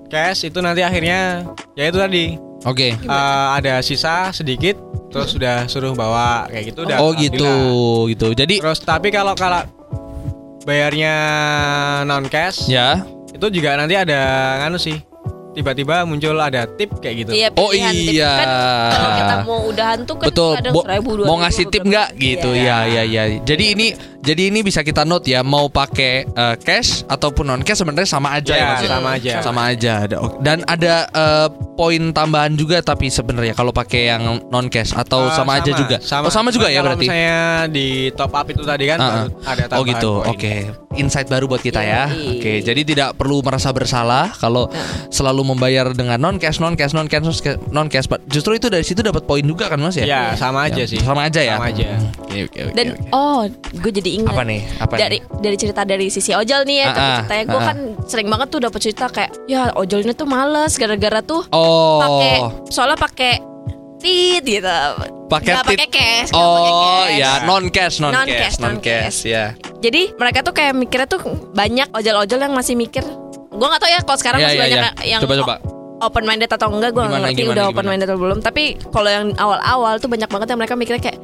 [0.07, 2.25] cash itu nanti akhirnya ya itu tadi
[2.63, 2.93] Oke.
[2.93, 7.53] eh, ada sisa sedikit terus sudah suruh bawa kayak gitu udah Oh gitu,
[8.07, 8.27] gitu.
[8.33, 9.61] Jadi Terus tapi kalau kalau
[10.63, 11.13] bayarnya
[12.03, 13.05] non cash ya.
[13.35, 14.19] Itu juga nanti ada
[14.59, 14.97] nganu sih
[15.51, 17.31] tiba-tiba muncul ada tip kayak gitu.
[17.31, 18.11] Iya Oh, pilihan tip.
[18.11, 18.31] iya.
[18.33, 18.47] Kan
[18.91, 20.53] kalau kita mau udahan tuh kan Betul.
[20.53, 22.75] kadang Bo- seribu, dua mau ngasih tip nggak gitu Iya.
[22.83, 23.23] ya ya ya.
[23.39, 23.87] Jadi ini
[24.25, 28.33] jadi ini bisa kita note ya mau pakai eh, cash ataupun non cash sebenarnya sama
[28.33, 28.89] aja ya, Ya, Mas ya?
[28.89, 29.31] sama aja.
[29.39, 29.93] Sama aja.
[30.01, 35.27] Ada- Dan ada eh, poin tambahan juga tapi sebenarnya kalau pakai yang non cash atau
[35.27, 35.97] Eh, sama, aja juga.
[36.19, 37.05] Oh sama juga ya kalau berarti.
[37.05, 39.25] misalnya di top up itu tadi kan baru ah.
[39.45, 40.53] ada tambahan Oh gitu, oke.
[40.95, 42.07] Insight baru buat kita ya.
[42.07, 44.71] Oke, jadi tidak perlu merasa bersalah kalau
[45.09, 47.21] selalu membayar dengan non cash, non cash, non cash,
[47.69, 48.07] non cash.
[48.25, 50.07] Justru itu dari situ dapat poin juga kan mas ya?
[50.07, 50.97] Ya, sama aja Ya, sih.
[50.97, 51.59] Sama aja ya.
[51.59, 51.85] Sama aja.
[51.91, 52.73] Hmm, Oke oke oke.
[52.73, 53.11] Dan oke.
[53.11, 53.41] oh
[53.75, 54.31] gue jadi ingat.
[54.31, 54.61] Apa nih?
[54.77, 55.21] Apa dari nih?
[55.37, 57.67] dari cerita dari sisi ojol nih ya, Ah, tapi ah, ceritanya gue ah, ah.
[57.67, 61.99] kan sering banget tuh dapet cerita kayak ya ojolnya tuh males gara-gara tuh Oh.
[61.99, 62.33] pakai
[62.67, 63.33] soalnya pakai
[63.97, 64.69] tit gitu.
[65.25, 65.77] Pakai Nggak tit.
[65.77, 66.29] pakai cash.
[66.29, 67.17] nggak Oh, cash.
[67.17, 69.57] ya non cash, non Non-cash, cash, non cash, ya.
[69.79, 73.01] Jadi mereka tuh kayak mikirnya tuh banyak ojol-ojol yang masih mikir.
[73.49, 75.09] Gue gak tau ya kalau sekarang Iya, masih iya, banyak iya.
[75.09, 75.55] yang Coba, coba.
[75.97, 77.73] open minded atau enggak gue Gimana, ngerti gimana, udah gimana?
[77.73, 78.39] open minded atau belum.
[78.39, 81.17] Tapi kalau yang awal-awal tuh banyak banget yang mereka mikirnya kayak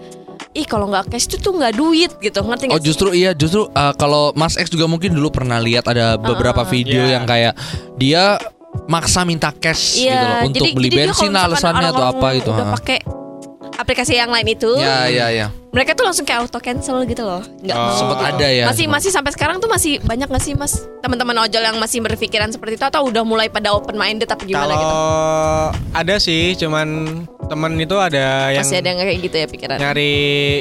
[0.51, 2.87] ih kalau nggak cash itu tuh nggak duit gitu ngerti Oh nggak sih?
[2.91, 7.07] justru iya justru uh, kalau Mas X juga mungkin dulu pernah lihat ada beberapa video
[7.07, 7.15] Iya.
[7.15, 7.53] yang kayak
[7.95, 8.35] dia
[8.87, 12.49] maksa minta cash gitu loh untuk beli dia kalau bensin alasannya atau apa gitu.
[12.51, 12.75] Udah ha.
[12.75, 12.99] pakai
[13.73, 15.47] aplikasi yang lain itu, Ya ya ya.
[15.69, 17.39] mereka tuh langsung kayak auto cancel gitu loh.
[17.59, 17.85] Nggak Oh.
[17.85, 17.95] mau.
[17.95, 18.65] Sempet ada ya.
[18.65, 22.49] Masih masih sampai sekarang tuh masih banyak gak sih mas teman-teman ojol yang masih berpikiran
[22.49, 24.97] seperti itu atau udah mulai pada open minded apa gimana Kalau gitu?
[25.93, 26.87] ada sih, cuman
[27.43, 29.77] temen itu ada yang Masih ada yang kayak gitu ya pikiran.
[29.77, 30.13] nyari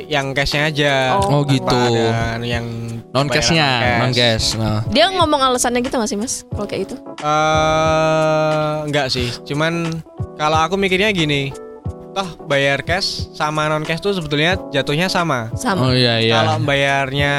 [0.07, 0.95] yang cashnya aja.
[1.19, 1.81] Oh, Tanpa gitu.
[1.83, 2.67] ada yang
[3.11, 4.55] Non cashnya, non cash.
[4.55, 4.87] Nah.
[4.87, 6.47] Dia ngomong alasannya gitu gak sih mas?
[6.47, 6.95] Kalau kayak gitu?
[7.21, 9.29] Eh, enggak sih.
[9.45, 9.99] Cuman
[10.37, 11.51] kalau aku mikirnya gini,
[12.11, 15.51] toh bayar cash sama non cash tuh sebetulnya jatuhnya sama.
[15.55, 15.89] Sama.
[15.89, 16.35] Oh iya iya.
[16.37, 17.35] Kalau bayarnya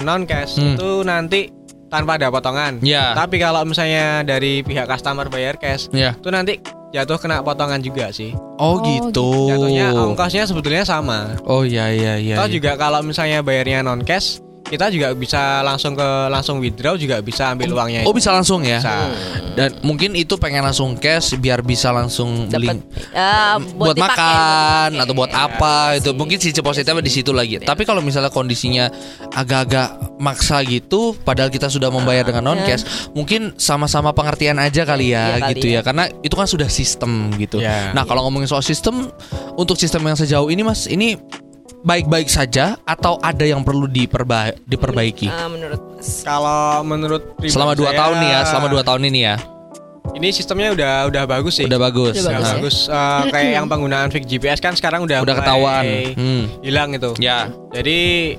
[0.00, 0.74] non cash Hmm.
[0.74, 1.40] itu nanti
[1.88, 2.80] tanpa ada potongan.
[2.80, 3.14] Iya.
[3.14, 6.18] Tapi kalau misalnya dari pihak customer bayar cash, Iya.
[6.18, 6.58] itu nanti
[6.90, 8.34] jatuh kena potongan juga sih.
[8.58, 9.50] Oh, Oh, gitu.
[9.50, 11.38] Jatuhnya ongkosnya sebetulnya sama.
[11.44, 12.34] Oh iya iya iya.
[12.34, 12.54] Toh iya.
[12.54, 14.42] juga kalau misalnya bayarnya non cash,
[14.74, 18.02] kita juga bisa langsung ke langsung withdraw juga bisa ambil uangnya.
[18.04, 18.82] Oh bisa langsung ya.
[18.82, 19.06] Bisa.
[19.54, 22.82] Dan mungkin itu pengen langsung cash biar bisa langsung beli Dapat
[23.14, 25.54] eh, buat, dipakai, makan buat atau buat dipakai.
[25.54, 26.18] apa Iya itu sih.
[26.18, 27.62] mungkin sisi positifnya di situ lagi.
[27.62, 28.90] Tapi kalau misalnya kondisinya
[29.30, 32.82] agak-agak maksa gitu, padahal kita sudah membayar dengan non cash,
[33.14, 35.74] mungkin sama-sama pengertian aja kali ya, Iya kali gitu ya.
[35.78, 35.80] ya.
[35.86, 37.62] Karena itu kan sudah sistem gitu.
[37.62, 37.94] Iya.
[37.94, 39.12] Nah kalau ngomongin soal sistem,
[39.54, 41.14] untuk sistem yang sejauh ini mas, ini
[41.84, 45.28] baik-baik saja atau ada yang perlu diperba- diperbaiki?
[45.28, 46.24] Eh, menurut mas.
[46.24, 49.36] Kalau menurut Selama dua saya, tahun nih ya, selama dua tahun ini ya,
[50.06, 51.66] Ini sistemnya udah udah bagus sih.
[51.66, 52.14] udah bagus.
[52.16, 52.76] Udah Nah, bagus.
[52.86, 55.84] Eh, kayak yang penggunaan fix GPS kan sekarang udah Udah ketahuan.
[56.14, 56.44] Hmm.
[56.60, 57.18] hilang itu.
[57.18, 57.50] Ya.
[57.68, 58.36] Jadi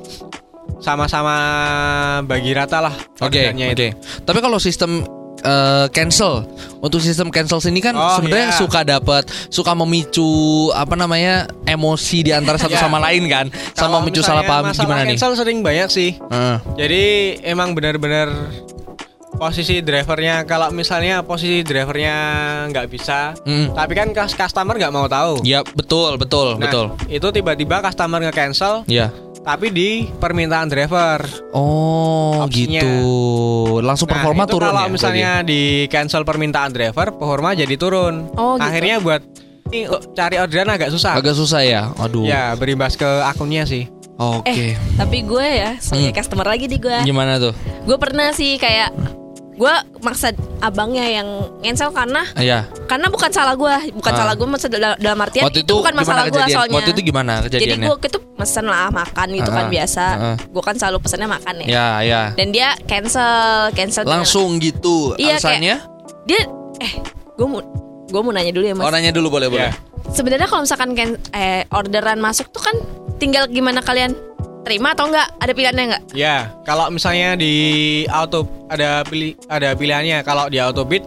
[0.78, 1.36] sama-sama
[2.24, 3.76] bagi rata lah Oke, orderannya oke.
[3.76, 3.88] itu.
[4.24, 5.04] Tapi kalau sistem
[5.46, 6.44] eh, cancel,
[6.80, 8.58] untuk sistem cancel sini kan Oh, sebenarnya iya.
[8.58, 10.26] suka dapat, suka memicu
[10.74, 12.82] apa namanya emosi di antara satu Ya.
[12.82, 15.14] sama lain kan, sama memicu salah paham gimana nih?
[15.14, 16.18] cancel sering banyak sih.
[16.18, 16.58] Heeh.
[16.76, 17.04] Jadi
[17.46, 18.34] emang benar-benar
[19.36, 22.16] posisi drivernya kalau misalnya posisi drivernya
[22.72, 23.76] nggak bisa, Mm.
[23.76, 25.44] tapi kan customer nggak mau tahu.
[25.44, 26.86] Ya betul betul Nah, betul.
[27.06, 29.12] Itu tiba-tiba customer nge-cancel Ya.
[29.46, 31.22] Tapi di permintaan driver.
[31.54, 32.82] Oh Opsinya.
[32.82, 33.06] gitu.
[33.80, 34.92] Langsung Nah, performa itu turun kalau ya.
[34.92, 38.28] misalnya di cancel permintaan driver, performa jadi turun.
[38.34, 38.66] Oh, gitu.
[38.66, 39.22] Akhirnya buat
[39.68, 41.14] ini kok cari orderan agak susah.
[41.14, 41.82] Agak susah ya.
[41.96, 42.26] Aduh.
[42.26, 43.86] Ya, berimbas ke akunnya sih.
[44.16, 44.72] Oke.
[44.72, 46.18] Eh, tapi gue ya sebagai Hmm.
[46.18, 46.98] customer lagi di gue.
[47.04, 47.52] Gimana tuh?
[47.84, 48.90] Gue pernah sih kayak
[49.56, 51.28] gue maksa abangnya yang
[51.64, 52.68] cancel karena Iya.
[52.86, 54.18] karena bukan salah gue, bukan Ah.
[54.20, 56.76] salah gue maksud dalam, dalam artian Waktu itu, itu bukan masalah gue soalnya.
[56.76, 57.88] Waktu itu gimana Jadi kejadiannya?
[57.88, 60.06] gue itu pesen lah makan gitu kan Ah, biasa.
[60.14, 60.36] ah.
[60.44, 61.68] Gue kan selalu pesennya makan ya.
[61.68, 62.22] Ya ya.
[62.36, 63.32] Dan dia cancel,
[63.72, 65.16] cancel dengan- Langsung gitu.
[65.16, 65.76] Iya, Alasannya?
[66.26, 66.40] dia
[66.78, 66.92] eh
[67.32, 67.64] gue mau
[68.06, 68.84] gue mau nanya dulu ya mas.
[68.84, 69.72] Oh nanya dulu boleh boleh.
[69.72, 69.74] Ya.
[70.08, 70.92] Sebenarnya kalau misalkan
[71.32, 72.76] eh orderan masuk tuh kan
[73.16, 74.12] tinggal gimana kalian
[74.66, 75.28] terima atau enggak?
[75.38, 76.02] Ada pilihannya enggak?
[76.12, 77.54] Ya, kalau misalnya di
[78.10, 80.20] auto ada pilih ada pilihannya.
[80.22, 81.06] Kalau di auto bid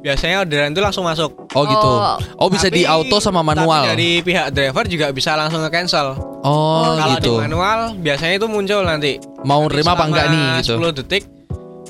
[0.00, 1.50] biasanya orderan itu langsung masuk.
[1.52, 1.90] Oh gitu.
[1.90, 2.16] Oh.
[2.38, 3.82] Oh bisa di Tapi- auto sama Tapi manual.
[3.84, 6.16] dari pihak driver juga bisa langsung nge-cancel.
[6.40, 7.36] Oh, Kalau gitu.
[7.36, 9.20] di manual biasanya itu muncul nanti.
[9.44, 10.80] Mau Nanti nerima apa enggak nih gitu.
[10.80, 11.22] 10 detik.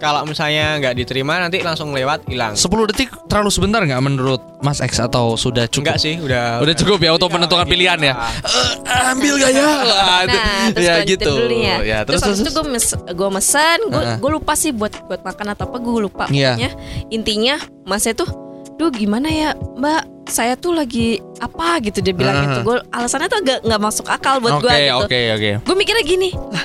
[0.00, 2.56] Kalau misalnya nggak diterima nanti langsung lewat hilang.
[2.56, 5.92] 10 detik terlalu sebentar nggak menurut Mas X atau sudah cukup?
[5.92, 7.72] Enggak sih, udah Udah cukup ya untuk Iya, menentukan gitu.
[7.76, 8.14] pilihan ya.
[8.80, 9.60] Eh, ambil gak ya?
[9.60, 11.30] Itu- Nah, terus ya gitu.
[11.30, 11.76] dulu nih ya.
[11.80, 15.20] Ya, terus, terus habis itu gue mes gue mesen, gue gue lupa sih buat buat
[15.20, 16.24] makan atau apa gue lupa.
[16.28, 16.56] Iya.
[16.56, 16.70] Pokoknya
[17.10, 18.28] intinya masnya tuh,
[18.76, 22.44] duh gimana ya Mbak, saya tuh lagi apa gitu dia bilang Heeh.
[22.46, 22.60] gitu.
[22.64, 24.96] Gue alasannya tuh agak nggak masuk akal buat Oke, gue gitu.
[24.96, 25.50] oke, oke.
[25.60, 26.64] Gue mikirnya gini, lah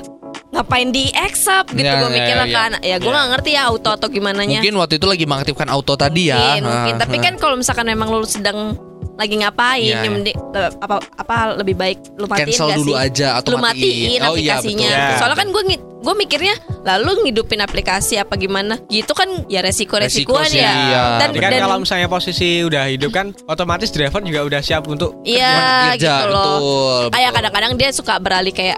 [0.55, 2.55] ngapain di accept gitu Ya, gue ya, mikirnya ya.
[2.55, 2.71] kan.
[2.79, 3.13] Ya gue Ya.
[3.13, 4.59] nggak ngerti ya auto atau gimana nya.
[4.59, 6.39] Mungkin waktu itu lagi mengaktifkan auto tadi ya.
[6.55, 6.93] Mungkin, mungkin.
[6.93, 7.23] Nah, Tapi nah.
[7.23, 8.79] kan kalau misalkan memang lu sedang
[9.15, 10.11] lagi ngapain, Iya, ya iya.
[10.11, 12.99] mending le- apa apa lebih baik lu matiin cancel gak dulu sih?
[13.01, 14.89] aja atau lu matiin Oh iya aplikasinya.
[14.89, 15.07] betul.
[15.07, 15.15] Ya.
[15.15, 15.63] Soalnya kan gue
[16.05, 18.75] gue mikirnya lalu ngidupin aplikasi apa gimana?
[18.85, 20.67] Gitu kan ya Resiko sih, ya.
[20.69, 21.03] iya.
[21.17, 24.83] Dan, Jadi kan dan kalau misalnya posisi udah hidup kan otomatis driver juga udah siap
[24.85, 26.43] untuk iya Kerja, gitu loh.
[26.45, 28.77] betul, Kayak kadang-kadang dia suka beralih kayak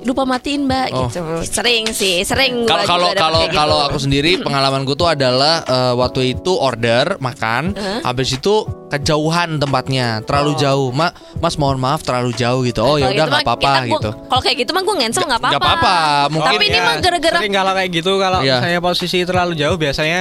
[0.00, 1.06] lupa matiin mbak Oh.
[1.06, 1.20] gitu.
[1.44, 2.64] Sering sih, sering.
[2.64, 3.58] Kalau kalau kalau kayak gitu.
[3.58, 8.54] kalau aku sendiri pengalamanku tuh adalah eh, waktu itu order makan, habis itu
[8.88, 10.88] kejauhan tempatnya, terlalu jauh.
[10.90, 12.80] Ma, mas mohon maaf terlalu jauh gitu.
[12.80, 14.10] Oh ya Kalau udah gitu nggak apa-apa gitu.
[14.26, 15.52] Kalau kayak gitu mah gue ngensel nggak apa-apa.
[15.52, 15.96] Nggak apa-apa,
[16.28, 18.56] mungkin- Tapi ini ya, mah gara-gara sering kalau kayak gitu kalau Iya.
[18.58, 20.20] misalnya posisi terlalu jauh biasanya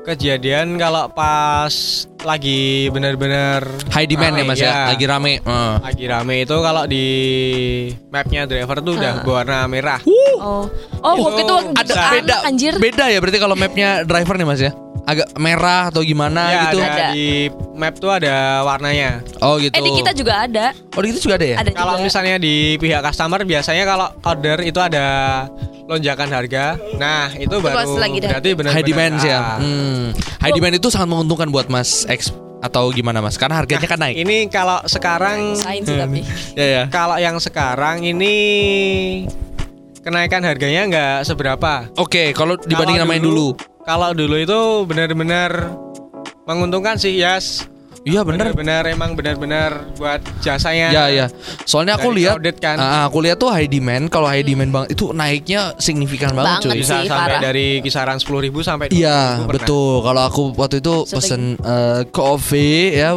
[0.00, 1.72] kejadian kalau pas
[2.20, 5.32] lagi benar-benar High demand ya rame, mas ya, lagi rame.
[5.40, 5.74] Eh.
[5.80, 7.06] lagi rame itu kalau di
[8.08, 10.00] mapnya driver tuh udah berwarna merah.
[10.40, 10.68] Oh,
[11.04, 12.74] oh waktu itu Ada beda, anjir.
[12.80, 14.72] beda ya berarti kalau mapnya driver nih mas ya,
[15.08, 16.78] agak merah atau gimana ya, gitu.
[16.80, 19.24] ada di map tuh ada warnanya.
[19.40, 19.74] Oh gitu.
[19.74, 20.66] Eh di kita juga ada.
[20.96, 21.56] Oh di kita juga ada ya?
[21.60, 22.04] Ada Kalau juga.
[22.06, 25.06] misalnya di pihak customer biasanya kalau order itu ada
[25.90, 26.78] lonjakan harga.
[26.94, 29.40] Nah, itu, baru pas lagi berarti benar High demand ya.
[29.58, 30.14] Hmm.
[30.38, 32.30] High demand itu sangat menguntungkan buat mas X
[32.62, 33.34] atau gimana mas?
[33.34, 34.14] Karena harganya kan naik.
[34.20, 36.22] Ini kalau sekarang Sains sih tapi.
[36.58, 36.82] Ya ya.
[36.92, 38.36] kalau yang sekarang ini
[40.04, 41.88] kenaikan harganya nggak seberapa.
[41.98, 43.48] Oke, kalau dibandingin sama yang dulu.
[43.84, 45.72] Kalau dulu itu benar-benar
[46.44, 47.66] menguntungkan sih, Yas.
[48.00, 48.48] Iya bener.
[48.48, 50.88] Benar-benar emang benar-benar buat jasanya.
[50.88, 51.26] Ya ya.
[51.68, 52.80] Soalnya aku lihat kan.
[52.80, 54.08] Ah, aku lihat tuh high demand.
[54.08, 56.78] Kalau high demand banget itu naiknya signifikan banget, Banget cuy.
[56.80, 57.40] Bisa sih, sampai parah.
[57.44, 60.00] dari kisaran 10.000 sampai 20.000 Iya betul.
[60.00, 63.12] Kalau aku waktu itu pesen eh, kopi ya,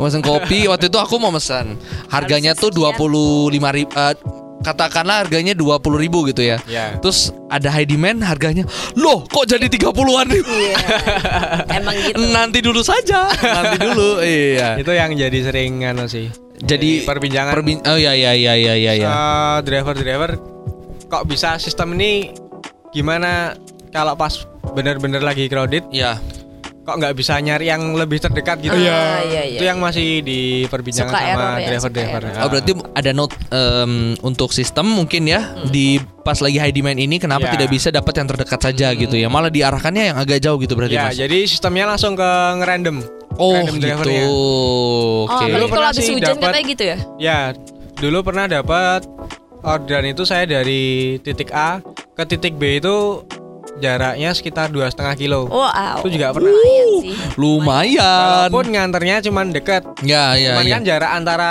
[0.00, 0.64] pesen kopi.
[0.64, 1.76] Waktu itu aku mau pesan.
[2.08, 3.92] Harganya tuh dua puluh lima ribu.
[4.62, 6.58] Katakanlah harganya dua puluh ribu gitu ya.
[6.64, 6.98] Iya.
[6.98, 8.62] Terus ada high demand harganya,
[8.94, 10.48] loh kok jadi tiga puluhan ribu?
[10.48, 10.76] Iya.
[11.82, 12.22] Emang gitu.
[12.30, 14.10] Nanti dulu saja, nanti dulu.
[14.24, 14.78] Iya.
[14.78, 16.30] Itu yang jadi sering anu sih.
[16.62, 19.08] Jadi perbincangan perbin- oh ya ya ya ya ya ya.
[19.10, 20.38] Eh, driver-driver
[21.10, 22.30] kok bisa sistem ini
[22.90, 23.58] gimana
[23.90, 26.16] kalau pas bener-bener lagi crowded Ya.
[26.82, 29.54] Kok nggak bisa nyari yang lebih terdekat gitu Ah, iya, iya.
[29.54, 34.50] itu yang masih diperbincangkan Suka sama ya, driver-driver suka Oh berarti ada note em, untuk
[34.50, 37.54] sistem mungkin ya di pas lagi high demand ini kenapa Ya.
[37.54, 40.92] tidak bisa dapat yang terdekat saja gitu ya malah diarahkannya yang agak jauh gitu berarti
[40.92, 41.14] ya mas.
[41.16, 42.98] jadi sistemnya langsung ke ngerandom
[43.32, 43.82] Oh random gitu.
[43.82, 44.24] drivernya.
[44.24, 45.32] Oh, Oke.
[45.32, 46.96] Dulu berarti kalau pernah habis hujan dapet- katanya gitu ya?
[47.16, 47.38] ya
[47.94, 49.00] dulu pernah dapat
[49.60, 50.82] orderan itu saya dari
[51.18, 51.78] titik A
[52.12, 53.22] ke titik B itu
[53.74, 56.00] jaraknya sekitar dua setengah kilo Wow.
[56.00, 57.14] itu juga pernah Lumayan sih.
[57.36, 58.26] Lumayan.
[58.46, 60.72] walaupun nganternya cuman deket Ya ya cuman ya.
[60.72, 61.50] kan jarak antara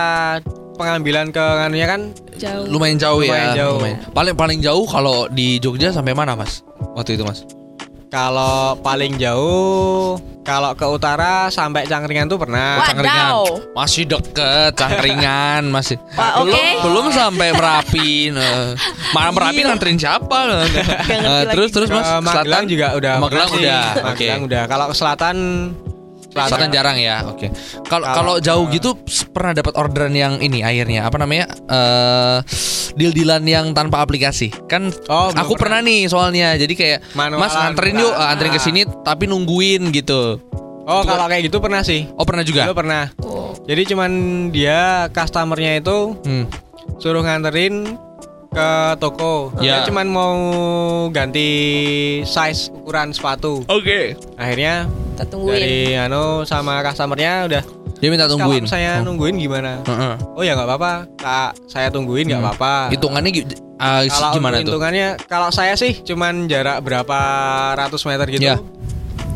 [0.74, 2.02] pengambilan ke nganunya kan
[2.34, 2.66] Jauh.
[2.66, 3.56] Lumayan jauh Lumayan ya.
[3.60, 3.78] jauh.
[4.12, 6.66] Paling paling jauh kalau di Jogja sampai mana mas?
[6.92, 7.46] Waktu itu mas?
[8.12, 13.30] Kalau paling jauh kalau ke utara sampai Cangkringan tuh pernah Wah, Cangkringan.
[13.32, 13.44] Wadaw.
[13.72, 15.96] Masih deket Cangkringan masih.
[16.20, 16.84] Wah, belum oke.
[16.84, 18.36] belum sampai Merapi.
[18.36, 18.76] nah.
[19.16, 20.38] Mana Merapi nganterin siapa?
[20.44, 21.76] Nah, terus lagi.
[21.80, 23.82] terus mas Ke Magelang juga udah Magelang udah.
[24.12, 24.28] Oke.
[24.28, 25.36] Magelang udah kalau ke selatan
[26.32, 27.28] Selatan jarang ya.
[27.28, 27.52] Oke.
[27.84, 28.96] Kalau Kalau- kalau jauh gitu
[29.30, 31.46] pernah dapat orderan yang ini akhirnya apa namanya?
[31.68, 32.38] eh
[32.92, 34.52] deal-dealan yang tanpa aplikasi.
[34.66, 35.80] Kan Oh, aku pernah.
[35.80, 36.56] nih soalnya.
[36.56, 38.04] Jadi kayak Manualan Mas nganterin pula.
[38.04, 40.40] yuk, eh, anterin ke sini tapi nungguin gitu.
[40.82, 42.66] oh kalau kayak gitu pernah sih Oh, pernah juga?
[42.66, 43.54] Dulu pernah Oh.
[43.64, 44.12] jadi cuman
[44.50, 46.50] dia customernya itu Hmm.
[46.98, 47.96] suruh nganterin
[48.52, 49.80] ke toko Ya.
[49.80, 50.36] dia cuman mau
[51.08, 51.48] ganti
[52.22, 54.20] size ukuran sepatu Oke.
[54.36, 55.56] akhirnya Kita tungguin.
[55.56, 57.64] dari anu sama customernya udah
[57.96, 58.68] Dia minta tungguin.
[58.68, 59.08] kalau saya Oh.
[59.08, 60.14] nungguin gimana Heeh.
[60.36, 62.52] oh ya nggak apa-apa kak saya tungguin nggak Hmm.
[62.52, 63.32] apa-apa Hitungannya
[63.80, 64.64] ah, kalau gimana tuh?
[64.68, 67.20] hitungannya kalau saya sih cuman jarak berapa
[67.78, 68.60] ratus meter gitu Ya.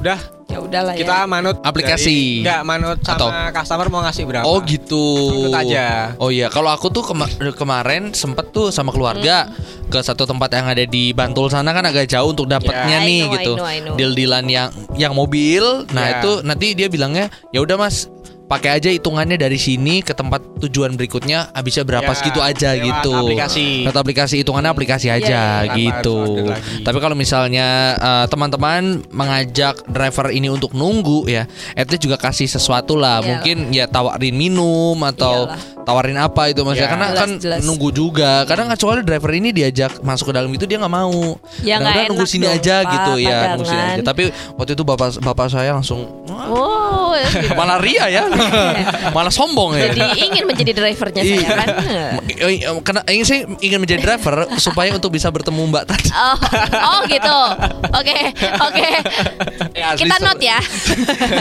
[0.06, 1.04] Udah Ya udahlah ya.
[1.04, 2.06] kita manut Aplikasi.
[2.40, 3.30] dari- nggak manut sama Atau?
[3.52, 5.04] customer mau ngasih berapa Oh gitu.
[5.42, 6.16] Ikut aja.
[6.16, 9.50] Oh iya, kalau aku tuh kema- kemarin sempet tuh sama keluarga
[9.86, 13.06] ke satu tempat yang ada di Bantul sana kan agak jauh untuk dapatnya Ya, I
[13.06, 13.52] nih know, I gitu.
[13.58, 13.96] know.
[13.96, 15.60] Deal-dealan yang yang mobil.
[15.92, 16.14] Nah, Ya.
[16.16, 18.08] itu nanti dia bilangnya, "Ya udah Mas,
[18.46, 23.14] pakai aja hitungannya dari sini ke tempat tujuan berikutnya habisnya berapa Ya, segitu aja gitu."
[23.16, 23.84] aplikasi.
[23.84, 25.74] Lewat aplikasi hitungannya aplikasi Ya, aja ya, ya.
[25.74, 26.18] Gitu.
[26.82, 32.46] Tapi kalau misalnya eh, teman-teman mengajak driver ini untuk nunggu ya, at least juga kasih
[32.46, 33.18] sesuatu lah.
[33.18, 33.30] Iyalah.
[33.32, 35.84] Mungkin ya tawarin minum atau Iyalah.
[35.84, 36.92] tawarin apa itu maksudnya Ya.
[36.92, 37.60] karena Jelas, kan jelas.
[37.62, 38.32] nunggu juga.
[38.44, 41.38] Kadang kan soalnya driver ini diajak masuk ke dalam itu dia nggak mau.
[41.62, 44.02] Ya, nggak nunggu sini dong, aja Pak, gitu ya, nunggu sini aja.
[44.04, 44.24] Tapi
[44.56, 47.54] waktu itu bapak bapak saya langsung "Wah, Oh, ya gitu.
[47.60, 48.24] malah ria ya.
[49.16, 49.92] malah sombong ya.
[49.92, 51.50] Jadi ingin menjadi drivernya saya Iya.
[51.52, 51.68] kan.
[52.26, 56.10] Eh, eh, Karena ingin saya ingin menjadi driver supaya untuk bisa bertemu Mbak tadi.
[56.10, 56.38] Oh,
[56.74, 57.40] oh gitu.
[57.92, 58.18] Oke,
[58.60, 58.88] oke.
[59.72, 60.60] Ya, asli Kita note ya.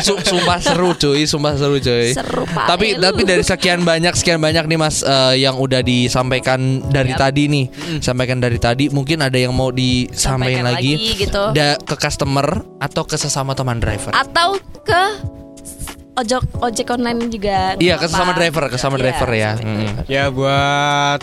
[0.01, 2.11] Su- sumpah seru cuy, sumpah seru cuy.
[2.11, 2.67] Seru, Pak.
[2.67, 7.15] Tapi Eh, tapi dari sekian banyak sekian banyak nih Mas eh, yang udah disampaikan dari
[7.15, 7.65] tadi nih.
[8.01, 11.43] Sampaikan dari tadi mungkin ada yang mau disampaikan Sampaikan lagi, lagi gitu.
[11.53, 12.47] Da- ke customer
[12.79, 14.11] atau ke sesama teman driver.
[14.11, 15.03] Atau ke
[16.15, 17.75] ojek ojek online juga.
[17.77, 18.41] Iya, nggak ke sesama apa-apa.
[18.41, 19.51] driver, ke sesama Iya, driver ya.
[19.53, 19.93] sama Mm.
[20.07, 21.21] ya buat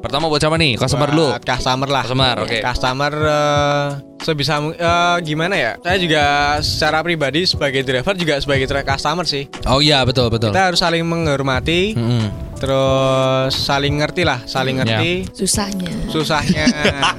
[0.00, 0.80] Pertama buat siapa nih?
[0.80, 1.28] Customer dulu.
[1.38, 2.02] Customer lah.
[2.02, 2.58] Customer, oke.
[2.58, 3.86] Customer eh,
[4.18, 5.72] sebisa eh, gimana ya?
[5.76, 6.24] Saya juga
[6.58, 9.44] secara pribadi sebagai driver juga sebagai customer sih.
[9.68, 10.56] Oh iya betul betul.
[10.56, 12.56] Kita harus saling menghormati, Mm-mm.
[12.56, 14.88] terus saling ngerti lah, saling Ya.
[14.88, 15.92] ngerti Susahnya.
[16.08, 16.64] susahnya,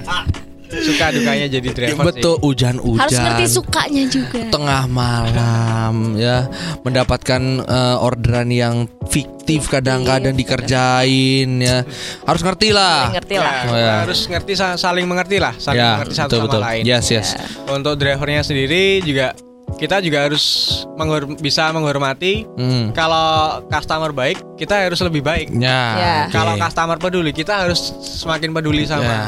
[0.74, 3.03] suka dukanya jadi driver Betul hujan-hujan.
[3.03, 4.39] Harus ngerti sukanya juga.
[4.47, 6.47] Tengah malam ya
[6.82, 11.84] mendapatkan eh, orderan yang fiktif kadang-kadang dikerjain ya
[12.24, 13.11] harus ngerti lah.
[13.11, 13.53] Ngerti lah.
[13.53, 13.93] Ya, Oh, ya.
[14.01, 16.61] Harus ngerti sa- saling mengerti lah, saling Ya mengerti satu betul sama betul.
[16.63, 16.84] lain.
[16.84, 17.28] Yes yes.
[17.67, 19.36] Untuk drivernya sendiri juga
[19.82, 20.45] kita juga harus
[20.93, 22.45] menghor- bisa menghormati.
[22.45, 22.93] Hmm.
[22.93, 25.49] Kalau customer baik, kita harus lebih baik.
[25.51, 25.82] Ya.
[25.91, 26.15] Ya.
[26.21, 26.32] oke.
[26.32, 29.01] Kalau customer peduli, kita harus semakin peduli sama.
[29.03, 29.25] Ya.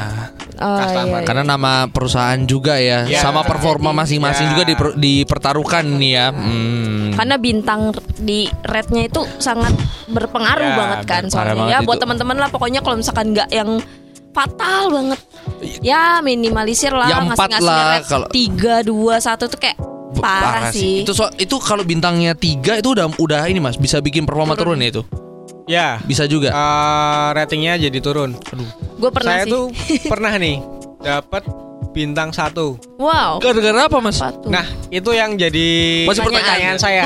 [0.54, 1.10] Oh, Customer.
[1.10, 1.26] iya, iya.
[1.26, 3.20] Karena nama perusahaan juga ya, Ya.
[3.20, 4.52] sama performa masing-masing Ya.
[4.54, 6.28] juga diper- dipertaruhkan nih ya.
[6.30, 7.10] Hmm.
[7.12, 9.74] Karena bintang di rate-nya itu sangat
[10.06, 11.88] berpengaruh Ya, banget kan soalnya banget ya itu.
[11.88, 13.82] buat teman-teman lah pokoknya kalau misalkan nggak yang
[14.30, 15.20] fatal banget
[15.80, 19.78] ya minimalisir lah Ya, empat ngasih-ngasih lah, kalau- tiga dua satu tuh kayak
[20.16, 24.24] parah, sih, Itu so- itu kalau bintangnya tiga itu udah udah ini mas bisa bikin
[24.24, 25.04] performa turun, ya itu.
[25.64, 26.50] Ya, Bisa juga.
[26.50, 28.36] eh, ratingnya jadi turun.
[28.94, 29.64] gue pernah Saya sih tuh
[30.12, 30.60] pernah nih
[31.00, 31.44] dapat
[31.90, 32.76] bintang satu.
[32.98, 34.18] wow Gara-gara apa mas?
[34.18, 34.44] apa?
[34.46, 35.70] Nah, itu yang jadi
[36.04, 36.78] Masih pertanyaan pertanyaan.
[36.78, 37.06] saya.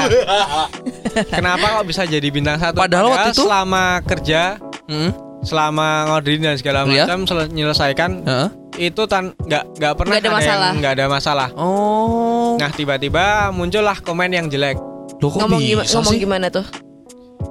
[1.30, 2.78] Kenapa kok bisa jadi bintang satu?
[2.78, 5.12] Padahal waktu itu- selama kerja, Hmm?
[5.40, 7.06] Selama ngoderin dan segala Iya.
[7.06, 8.50] macam sel- menyelesaikan Heeh.
[8.84, 10.72] itu tan nggak nggak pernah Nggak ada yang masalah.
[10.74, 11.50] nggak ada masalah.
[11.54, 12.58] Oh.
[12.58, 14.78] Nah, tiba-tiba muncullah komen yang jelek.
[15.18, 16.20] Loh, kok ngomong, bisa gimana, ngomong sih?
[16.20, 16.66] gimana tuh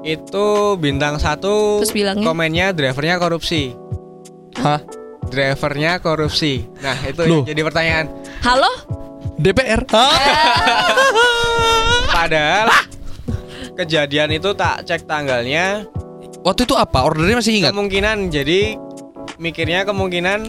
[0.02, 2.22] Itu bintang satu Terus bilangnya?
[2.22, 3.74] komennya drivernya korupsi.
[4.56, 4.78] Hah?
[5.24, 6.62] Drivernya korupsi.
[6.78, 7.42] Nah, itu Loh.
[7.42, 8.06] yang jadi pertanyaan.
[8.40, 8.70] halo
[9.36, 9.82] DPR.
[12.08, 12.70] Padahal
[13.74, 15.84] kejadian itu tak cek tanggalnya
[16.46, 17.02] Waktu itu apa?
[17.02, 17.74] Ordernya masih ingat?
[17.74, 18.78] kemungkinan jadi
[19.36, 20.40] mikirnya kemungkinan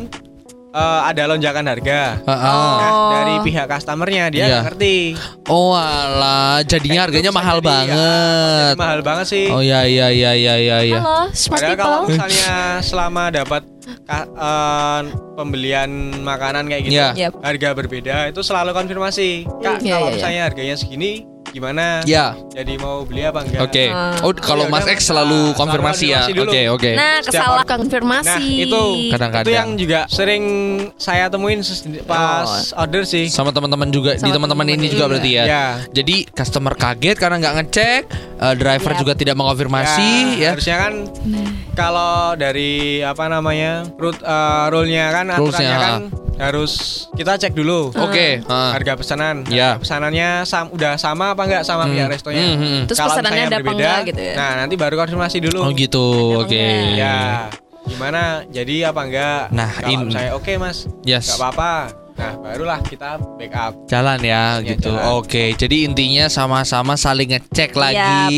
[0.69, 2.21] eh, ada lonjakan harga.
[2.21, 2.37] Heeh.
[2.77, 3.09] Nah, Oh.
[3.09, 4.47] dari pihak customernya dia Iya.
[4.47, 4.97] nggak ngerti.
[5.49, 7.97] Oh alah, jadinya harganya Itu bisa mahal jadi, ya, banget.
[8.69, 9.45] jadi mahal banget sih.
[9.49, 10.99] Oh ya ya ya ya ya ya.
[11.01, 13.63] halo smart Padahal kalau misalnya selama dapat
[14.05, 15.01] eh,
[15.33, 15.89] pembelian
[16.21, 17.09] makanan kayak gitu, Iya.
[17.17, 17.33] Yap.
[17.41, 19.49] harga berbeda itu selalu konfirmasi.
[19.57, 20.13] Kak, Iya, kalau iya, iya.
[20.13, 21.25] misalnya harganya segini
[21.57, 22.05] gimana?
[22.05, 22.37] Ya.
[22.49, 23.61] Jadi mau beli apa enggak?
[23.63, 23.89] Oke.
[23.89, 24.13] Ah.
[24.21, 25.57] Oh kalau Ya Mas X selalu Mas.
[25.57, 26.21] konfirmasi ya.
[26.27, 26.91] Oke oke.
[26.93, 29.43] nah Setiap kesalah orang- konfirmasi Nah, itu Kadang-kadang.
[29.43, 30.43] itu yang juga sering
[30.95, 31.61] saya temuin
[32.03, 33.25] pas order sih.
[33.27, 35.43] Sama teman-teman juga di Sama teman-teman ini juga berarti ya.
[35.43, 35.65] Ya.
[35.89, 38.01] Jadi customer kaget karena nggak ngecek,
[38.37, 38.99] eh, driver Yap.
[38.99, 40.51] juga tidak mengonfirmasi ya.
[40.53, 40.93] Harusnya kan
[41.73, 46.01] kalau dari apa namanya root eh, rule-nya kan aturannya kan
[46.37, 46.73] harus
[47.11, 47.89] kita cek dulu.
[47.95, 48.45] Oke.
[48.45, 48.69] ah.
[48.69, 49.41] Harga pesanan.
[49.47, 49.73] Ya.
[49.73, 51.93] Harga pesanannya sam- udah sama apa enggak sama Hmm.
[51.93, 52.41] pihak restonya?
[52.41, 52.81] Hmm, hmm, hmm.
[52.85, 54.33] Terus Kalau pesanannya ada apa berbeda, enggak gitu ya?
[54.35, 55.59] Nah, nanti baru konfirmasi dulu.
[55.59, 56.07] Oh gitu.
[56.35, 56.59] Apa Oke.
[56.59, 56.93] enggak?
[56.93, 57.17] Ya.
[57.87, 58.21] Gimana?
[58.47, 59.41] Jadi apa enggak?
[59.49, 60.77] Nah, kalau in- saya oke, Mas.
[61.01, 61.25] Yes.
[61.25, 61.73] Enggak apa-apa.
[62.17, 63.85] Nah, barulah kita backup.
[63.85, 64.89] Jalan ya Ya, gitu.
[64.89, 65.21] jalan.
[65.21, 68.37] Oke, jadi intinya sama-sama saling ngecek Iya, lagi,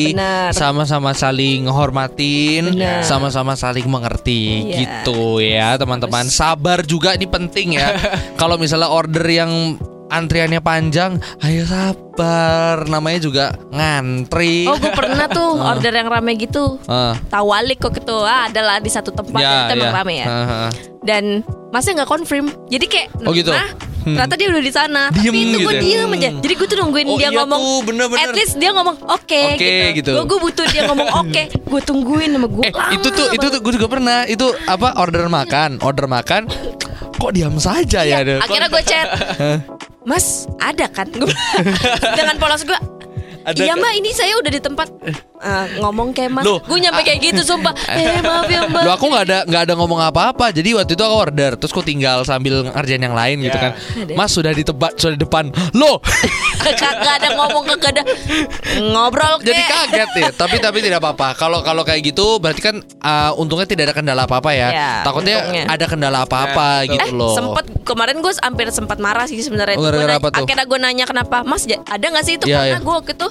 [0.51, 4.75] sama-sama saling hormatin, sama-sama saling mengerti Iya.
[4.83, 6.27] gitu ya, teman-teman.
[6.27, 7.95] Sabar juga ini penting ya.
[8.35, 9.79] Kalau misalnya order yang
[10.09, 12.83] antriannya panjang, ayo sabar.
[12.85, 14.65] Namanya juga ngantri.
[14.65, 16.77] Oh, gue pernah tuh order yang rame gitu.
[16.85, 18.19] Ah, Tawalik kok gitu.
[18.19, 19.93] Ah, adalah di satu tempat ya, dan itu ya.
[19.93, 20.25] rame ya.
[20.25, 20.33] Ah,
[20.65, 20.69] ah.
[20.99, 22.49] Dan masnya nggak confirm.
[22.67, 23.49] Jadi kayak Oh, gitu?
[23.49, 24.15] nah, Hmm.
[24.15, 25.01] ternyata dia udah di sana.
[25.11, 25.81] Diem Tapi itu gue gitu ya?
[25.81, 26.29] diem aja.
[26.39, 27.59] Jadi gue tuh nungguin Oh, dia iya ngomong.
[27.59, 28.21] tuh, bener-bener.
[28.21, 30.11] At least dia ngomong oke Oke, gitu.
[30.13, 31.43] Gue gue butuh dia ngomong oke.
[31.61, 32.63] Gue tungguin sama gue.
[32.63, 34.23] Eh, itu tuh itu tuh gue juga pernah.
[34.23, 36.47] Itu apa order makan, order makan.
[37.19, 38.23] Kok diam saja ya?
[38.23, 39.07] Iya, Kok- akhirnya gue chat.
[40.07, 41.07] Mas, ada kan?
[42.19, 42.79] Dengan polos gue.
[43.43, 43.83] Ada iya kan?
[43.83, 44.87] mbak, ini saya udah di tempat
[45.39, 46.43] eh, ngomong kayak mas.
[46.43, 47.73] Loh, Gue nyampe kayak gitu sumpah.
[47.89, 48.83] Eh maaf ya mbak.
[48.83, 50.51] Lu aku nggak ada nggak ada ngomong apa-apa.
[50.51, 53.61] Jadi waktu itu aku order, terus aku tinggal sambil ngerjain yang lain gitu Ya.
[53.61, 53.71] kan.
[53.75, 54.13] Ada.
[54.13, 55.47] Mas sudah di tempat, sudah di depan.
[55.73, 55.99] Loh,
[56.79, 58.03] kagak ada ngomong kagak ada
[58.83, 60.29] ngobrol jadi kaget ya.
[60.31, 61.35] Tapi tapi tidak apa-apa.
[61.35, 64.69] Kalau kalau kayak gitu berarti kan uh, untungnya tidak ada kendala apa-apa ya.
[64.69, 65.63] Ya, Takutnya untungnya.
[65.67, 66.93] ada kendala apa-apa Ya, betul.
[66.93, 67.33] gitu Eh loh.
[67.33, 69.87] sempet kemarin gue hampir sempat marah sih sebenarnya Oh?
[70.33, 72.79] Akhirnya gue nanya kenapa Mas ada nggak sih itu Iya, karena iya.
[72.81, 73.27] gue waktu itu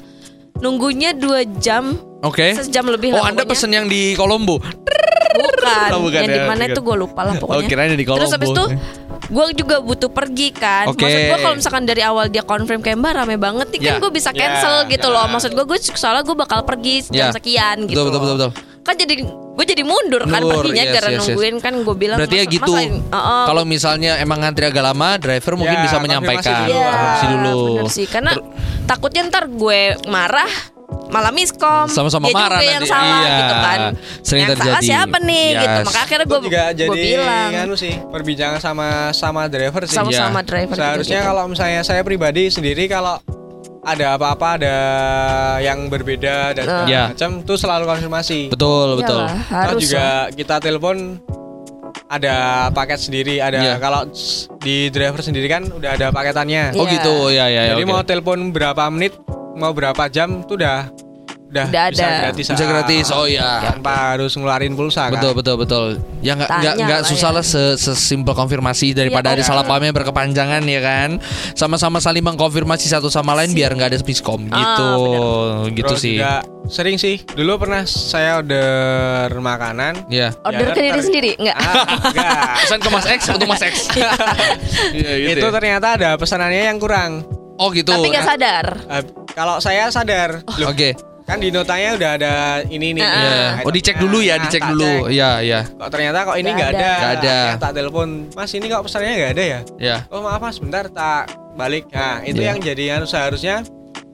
[0.58, 2.54] nunggunya dua jam Oke.
[2.54, 3.50] sejam lebih Oh, lah Anda pokoknya.
[3.52, 4.58] pesen yang di Kolombo.
[4.58, 7.56] bukan, Oh, bukan yang ya, di mana itu gue lupa lah pokoknya.
[7.56, 9.28] Oh, kirain di Terus habis itu Kolombo.
[9.28, 10.88] gue juga butuh pergi kan.
[10.88, 11.04] Oke.
[11.04, 14.00] Maksud gue kalau misalkan dari awal dia confirm kayak mbak rame banget nih kan Ya.
[14.00, 15.14] gue bisa Ya, cancel gitu ya.
[15.14, 15.24] loh.
[15.28, 17.30] Maksud gue gue soalnya gue bakal pergi jam Ya.
[17.30, 17.94] sekian gitu.
[17.94, 18.52] Betul, betul, betul, betul.
[18.88, 21.20] Kan jadi gue jadi mundur kan Mundur, perginya yes, gara yes, yes.
[21.28, 22.16] nungguin kan gue bilang.
[22.16, 22.72] Berarti ya "Mas- gitu.
[22.72, 26.56] Oh, oh, Kalau misalnya emang ngantri agak lama, driver mungkin Ya, bisa konfirmasi menyampaikan.
[26.64, 26.78] dulu.
[26.80, 27.58] Konfirmasi dulu.
[27.76, 28.06] bener sih.
[28.06, 28.32] Karena
[28.84, 30.48] takutnya ntar gue marah,
[31.08, 31.84] malah miskom.
[31.86, 32.88] Sama-sama Dia marah juga yang nanti.
[32.90, 33.28] salah Iya.
[33.34, 33.78] gitu kan.
[34.22, 34.88] Sering yang salah terjadi.
[34.88, 35.68] siapa nih gitu.
[35.74, 35.84] Yes.
[35.84, 39.92] Maka akhirnya Itu gue juga jadi bilang anu sih perbincangan sama sama driver sih.
[39.92, 40.46] sama-sama Iya.
[40.46, 40.74] driver.
[40.74, 41.28] juga Seharusnya gitu.
[41.28, 43.20] kalau misalnya saya pribadi sendiri kalau
[43.88, 44.76] ada apa-apa ada
[45.58, 47.02] yang berbeda dan segala Iya.
[47.10, 48.40] macam tuh selalu konfirmasi.
[48.48, 49.24] Betul, betul.
[49.48, 50.22] Harus juga lah.
[50.30, 51.16] kita telepon
[52.06, 52.36] ada
[52.70, 53.74] paket sendiri, ada Iya.
[53.76, 54.08] kalau
[54.58, 56.72] di driver sendiri kan udah ada paketannya.
[56.74, 56.92] Oh Iya.
[56.94, 57.72] gitu, ya ya ya.
[57.72, 57.90] Jadi oke.
[57.90, 59.12] mau telepon berapa menit,
[59.54, 60.88] mau berapa jam tuh udah
[61.48, 62.18] udah, Udah bisa ada.
[62.22, 62.44] gratis.
[62.46, 63.06] Bisa gratis.
[63.08, 63.64] Oh iya.
[63.64, 65.38] Tanpa harus ngeluarin pulsa Betul kan.
[65.38, 65.86] betul betul.
[66.20, 67.36] Ya nggak nggak nggak lah susah ya.
[67.36, 69.48] lah se sesimpel konfirmasi daripada Iya, ada oke.
[69.48, 71.10] salah paham yang berkepanjangan ya kan.
[71.52, 74.90] Sama-sama saling mengkonfirmasi satu sama lain biar nggak ada miskom Ah, gitu.
[75.72, 76.16] Gitu Terus sih.
[76.16, 76.32] juga
[76.66, 77.16] sering sih.
[77.24, 80.04] Dulu pernah saya order makanan.
[80.08, 80.36] Ya.
[80.42, 81.56] Order Ya, ke diri sendiri enggak?
[81.56, 82.44] Ah, enggak.
[82.62, 83.74] Pesan ke Mas X untuk Mas X.
[84.90, 85.38] Iya gitu.
[85.38, 85.52] itu ya.
[85.52, 87.24] ternyata ada pesanannya yang kurang.
[87.56, 87.90] Oh gitu.
[87.90, 88.66] Tapi nggak sadar.
[88.86, 90.94] Eh, kalau saya sadar, loh, Oke.
[91.28, 93.04] Kan di notanya udah ada ini nih.
[93.04, 93.12] Iya.
[93.12, 93.50] itemnya.
[93.60, 94.88] Oh dicek dulu ya, Nah, dicek dulu.
[95.04, 95.12] cek.
[95.12, 95.60] Iya, iya.
[95.68, 96.78] Kok ternyata kok ini Nggak ada.
[96.80, 96.88] ada.
[96.96, 97.36] Nggak ada.
[97.36, 99.60] Akhirnya tak telepon, Mas ini kok pesannya nggak ada ya?
[99.78, 99.96] Ya.
[100.08, 101.84] Oh maaf mas, bentar tak balik.
[101.90, 102.48] Nah itu Iya.
[102.48, 103.60] yang jadi yang seharusnya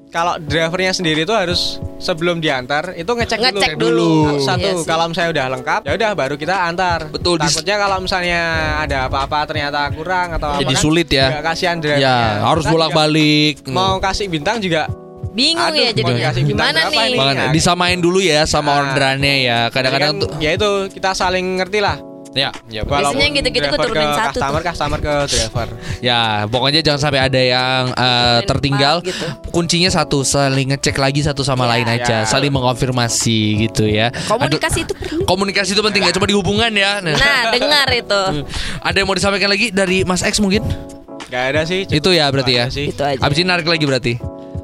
[0.08, 4.30] kalau drivernya sendiri itu harus sebelum diantar itu ngecek, Ngecek dulu.
[4.30, 4.38] dulu.
[4.40, 6.98] Satu Iya kalau misalnya udah lengkap, ya udah baru kita antar.
[7.10, 8.40] Betul, Takutnya kalau misalnya
[8.78, 11.26] ada apa-apa ternyata kurang atau apa Jadi kan sulit ya.
[11.40, 12.02] kasihan drivernya.
[12.04, 13.66] Ya, harus bolak-balik.
[13.66, 14.86] Mau kasih bintang juga
[15.34, 16.30] Bingung Aduh, ya jadinya.
[16.30, 17.10] bintang Gimana nih?
[17.18, 18.78] Nah, disamain dulu ya sama Nah.
[18.86, 19.58] orderannya ya.
[19.68, 21.98] Kadang-kadang Jadi tuh kan, ya itu kita saling ngerti lah.
[22.32, 24.66] ya, ya Biasanya gitu-gitu gue driver turunin ke satu customer, tuh.
[24.66, 25.66] customer ke driver.
[26.00, 28.96] Ya, pokoknya jangan sampai ada yang uh, tertinggal.
[29.02, 29.26] gitu.
[29.50, 32.18] Kuncinya satu, saling ngecek lagi satu sama Ya, lain aja, ya.
[32.24, 34.10] saling mengonfirmasi gitu ya.
[34.26, 35.18] Komunikasi itu Aduh, penting.
[35.24, 36.98] komunikasi itu penting ya, cuma di hubungan ya.
[37.00, 38.22] Nah, Nah, dengar itu.
[38.86, 40.66] ada yang mau disampaikan lagi dari Mas X mungkin?
[41.26, 41.86] Gak ada sih.
[41.86, 42.66] Itu ya berarti ya.
[42.66, 42.90] sih.
[42.90, 43.18] Itu aja.
[43.18, 44.14] Habis ini narik lagi berarti.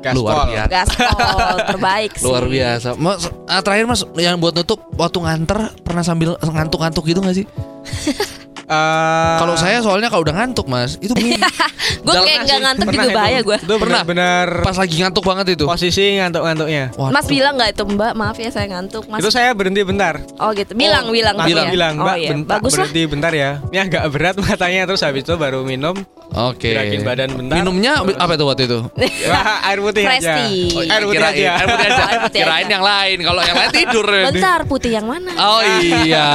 [0.00, 0.24] Gaspol.
[0.24, 0.70] Luar biasa.
[0.72, 2.26] Gaspol terbaik sih.
[2.26, 2.88] Luar biasa.
[2.96, 7.46] Mas, ah, terakhir Mas yang buat nutup waktu nganter pernah sambil ngantuk-ngantuk gitu gak sih?
[8.70, 11.10] Eh, Kalau saya soalnya kalau udah ngantuk Mas, itu
[12.06, 13.18] Gue kayak nggak ngantuk pernah juga itu.
[13.18, 13.56] bahaya gue.
[13.60, 13.78] Pernah.
[14.06, 15.64] benar-benar pas lagi ngantuk banget itu.
[15.66, 16.84] posisi ngantuk-ngantuknya.
[16.94, 17.10] Waduh.
[17.10, 18.12] Mas bilang nggak itu Mbak?
[18.14, 19.10] Maaf ya saya ngantuk.
[19.10, 19.18] Mas.
[19.18, 20.22] Itu saya berhenti bentar.
[20.38, 20.70] Oh gitu.
[20.72, 21.72] Bilang, bilang, Langsung tapi ya?
[21.74, 22.30] bilang, Oh Mbak, iya.
[22.30, 22.78] bentar, Bagus lah.
[22.86, 23.50] berhenti bentar ya.
[23.68, 25.96] Ini agak berat matanya terus habis itu baru minum.
[26.30, 26.70] Oke.
[26.70, 27.56] Gerakin badan bentar.
[27.58, 28.78] Minumnya apa itu waktu itu?
[29.34, 30.30] Wah, air putih aja.
[30.38, 30.46] Oh,
[30.78, 31.50] iya, air putih aja.
[31.58, 32.04] Air putih aja.
[32.30, 33.18] Kirain yang lain.
[33.18, 34.06] Kalau yang lain tidur.
[34.06, 35.30] Bentar, putih yang mana?
[35.34, 36.28] Oh iya.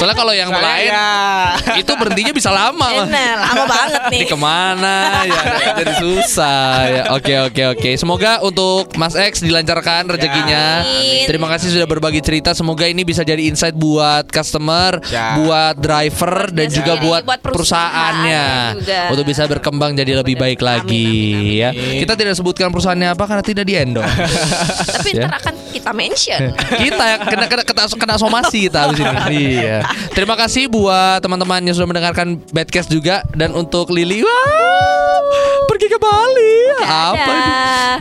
[0.00, 1.12] Soalnya kalau yang lain ya.
[1.82, 2.88] itu berhentinya bisa lama.
[3.04, 4.18] Enak, lama banget nih.
[4.22, 5.42] Ini ke mana ya
[5.74, 11.26] jadi susah ya oke oke oke semoga untuk Mas X dilancarkan rezekinya Amin.
[11.26, 15.34] terima kasih sudah berbagi cerita semoga ini bisa jadi insight buat customer Ya.
[15.36, 18.44] buat driver dan dia juga buat, buat perusahaannya
[18.78, 19.00] juga.
[19.10, 21.98] untuk bisa berkembang jadi lebih baik lagi Amin, ya amin.
[21.98, 24.12] kita tidak sebutkan perusahaannya apa karena tidak di endorse
[24.92, 25.28] Tapi Ya.
[25.28, 26.40] ntar akan kita mention.
[26.56, 29.60] kita kena kena kena, kena somasi kita habis ini.
[29.60, 29.84] Iya.
[30.10, 35.16] Terima kasih buat teman-teman yang sudah mendengarkan Badcast juga dan untuk Lili wah
[35.64, 36.56] pergi ke Bali.
[36.84, 37.52] Apa ini?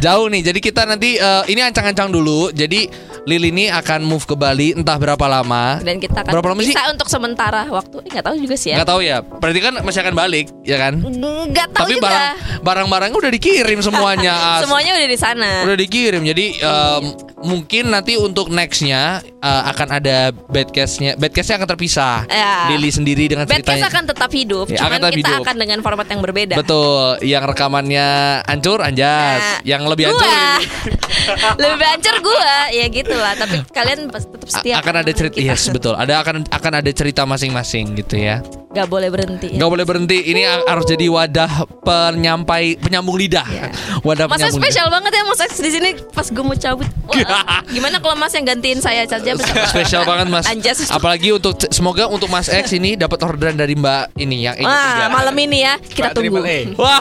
[0.03, 0.41] Jauh nih.
[0.51, 2.51] Jadi kita nanti eh, ini ancang-ancang dulu.
[2.51, 2.91] Jadi
[3.21, 5.77] Lili ini akan move ke Bali entah berapa lama.
[5.77, 6.73] Dan kita akan Berapa lama sih?
[6.73, 8.01] bisa untuk sementara waktu.
[8.01, 8.81] Eh, nggak tahu juga sih ya.
[8.81, 9.17] Nggak tahu ya.
[9.21, 10.93] Berarti kan masih akan balik, ya kan?
[10.97, 12.05] Nggak tahu Tapi juga.
[12.07, 12.25] barang
[12.61, 14.35] barang-barangnya udah dikirim semuanya.
[14.65, 15.49] Semuanya udah di sana.
[15.61, 16.21] Udah dikirim.
[16.23, 17.03] Jadi em,
[17.41, 20.17] mungkin nanti untuk nextnya eh, akan ada
[20.49, 21.13] badcastnya.
[21.13, 22.25] Badcastnya akan terpisah.
[22.25, 22.73] Ya.
[22.73, 23.85] Lili sendiri dengan Badcast ceritanya.
[23.87, 25.43] akan tetap hidup, Ya, cuman akan tetap kita hidup.
[25.45, 26.55] akan dengan format yang berbeda.
[26.57, 28.07] Betul, yang rekamannya
[28.43, 30.25] hancur anjas, Nah, yang lebih hancur
[31.63, 33.33] lebih hancur gua, ya gitulah.
[33.35, 34.75] Tapi kalian tetap A- setia.
[34.77, 35.93] akan ada cerita, yes betul.
[35.93, 38.39] Ada akan akan ada cerita masing-masing gitu ya.
[38.71, 39.51] Gak boleh berhenti.
[39.51, 39.59] ya.
[39.59, 40.17] Nggak boleh berhenti.
[40.25, 41.51] Ini a- harus jadi wadah
[41.83, 43.43] penyampai penyambung lidah.
[43.45, 43.67] Ya.
[43.99, 46.87] Wadah Masa penyambung spesial banget ya Mas X di sini pas gue mau cabut.
[47.03, 49.35] Wah, gimana kalau Mas yang gantiin saya saja?
[49.35, 49.67] lidah.
[49.67, 50.47] Spesial banget Mas.
[50.47, 50.87] Anjas.
[50.87, 55.11] Apalagi untuk semoga untuk Mas X ini dapat orderan dari Mbak ini yang ini Wah,
[55.11, 56.39] malam ini ya kita Mbak tunggu.
[56.77, 56.99] Wah,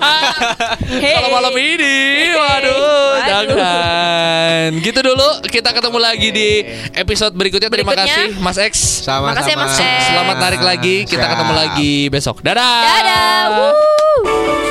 [0.90, 1.14] Hey.
[1.14, 1.94] kalau malam ini,
[2.32, 2.82] waduh,
[3.14, 3.54] Waduh.
[3.54, 4.68] jangan.
[4.76, 6.48] Gitu dulu, kita ketemu lagi di
[6.96, 7.68] episode berikutnya.
[7.68, 8.32] Terima Berikutnya.
[8.32, 8.74] kasih, Mas X.
[9.04, 9.36] Sama-sama.
[9.36, 10.00] Makasih ya, Mas X.
[10.08, 10.96] Selamat narik lagi.
[11.04, 11.32] Kita Siap.
[11.36, 12.36] ketemu lagi besok.
[12.40, 12.80] Dadah.
[12.82, 13.40] Dadah.
[13.52, 14.69] Wuh.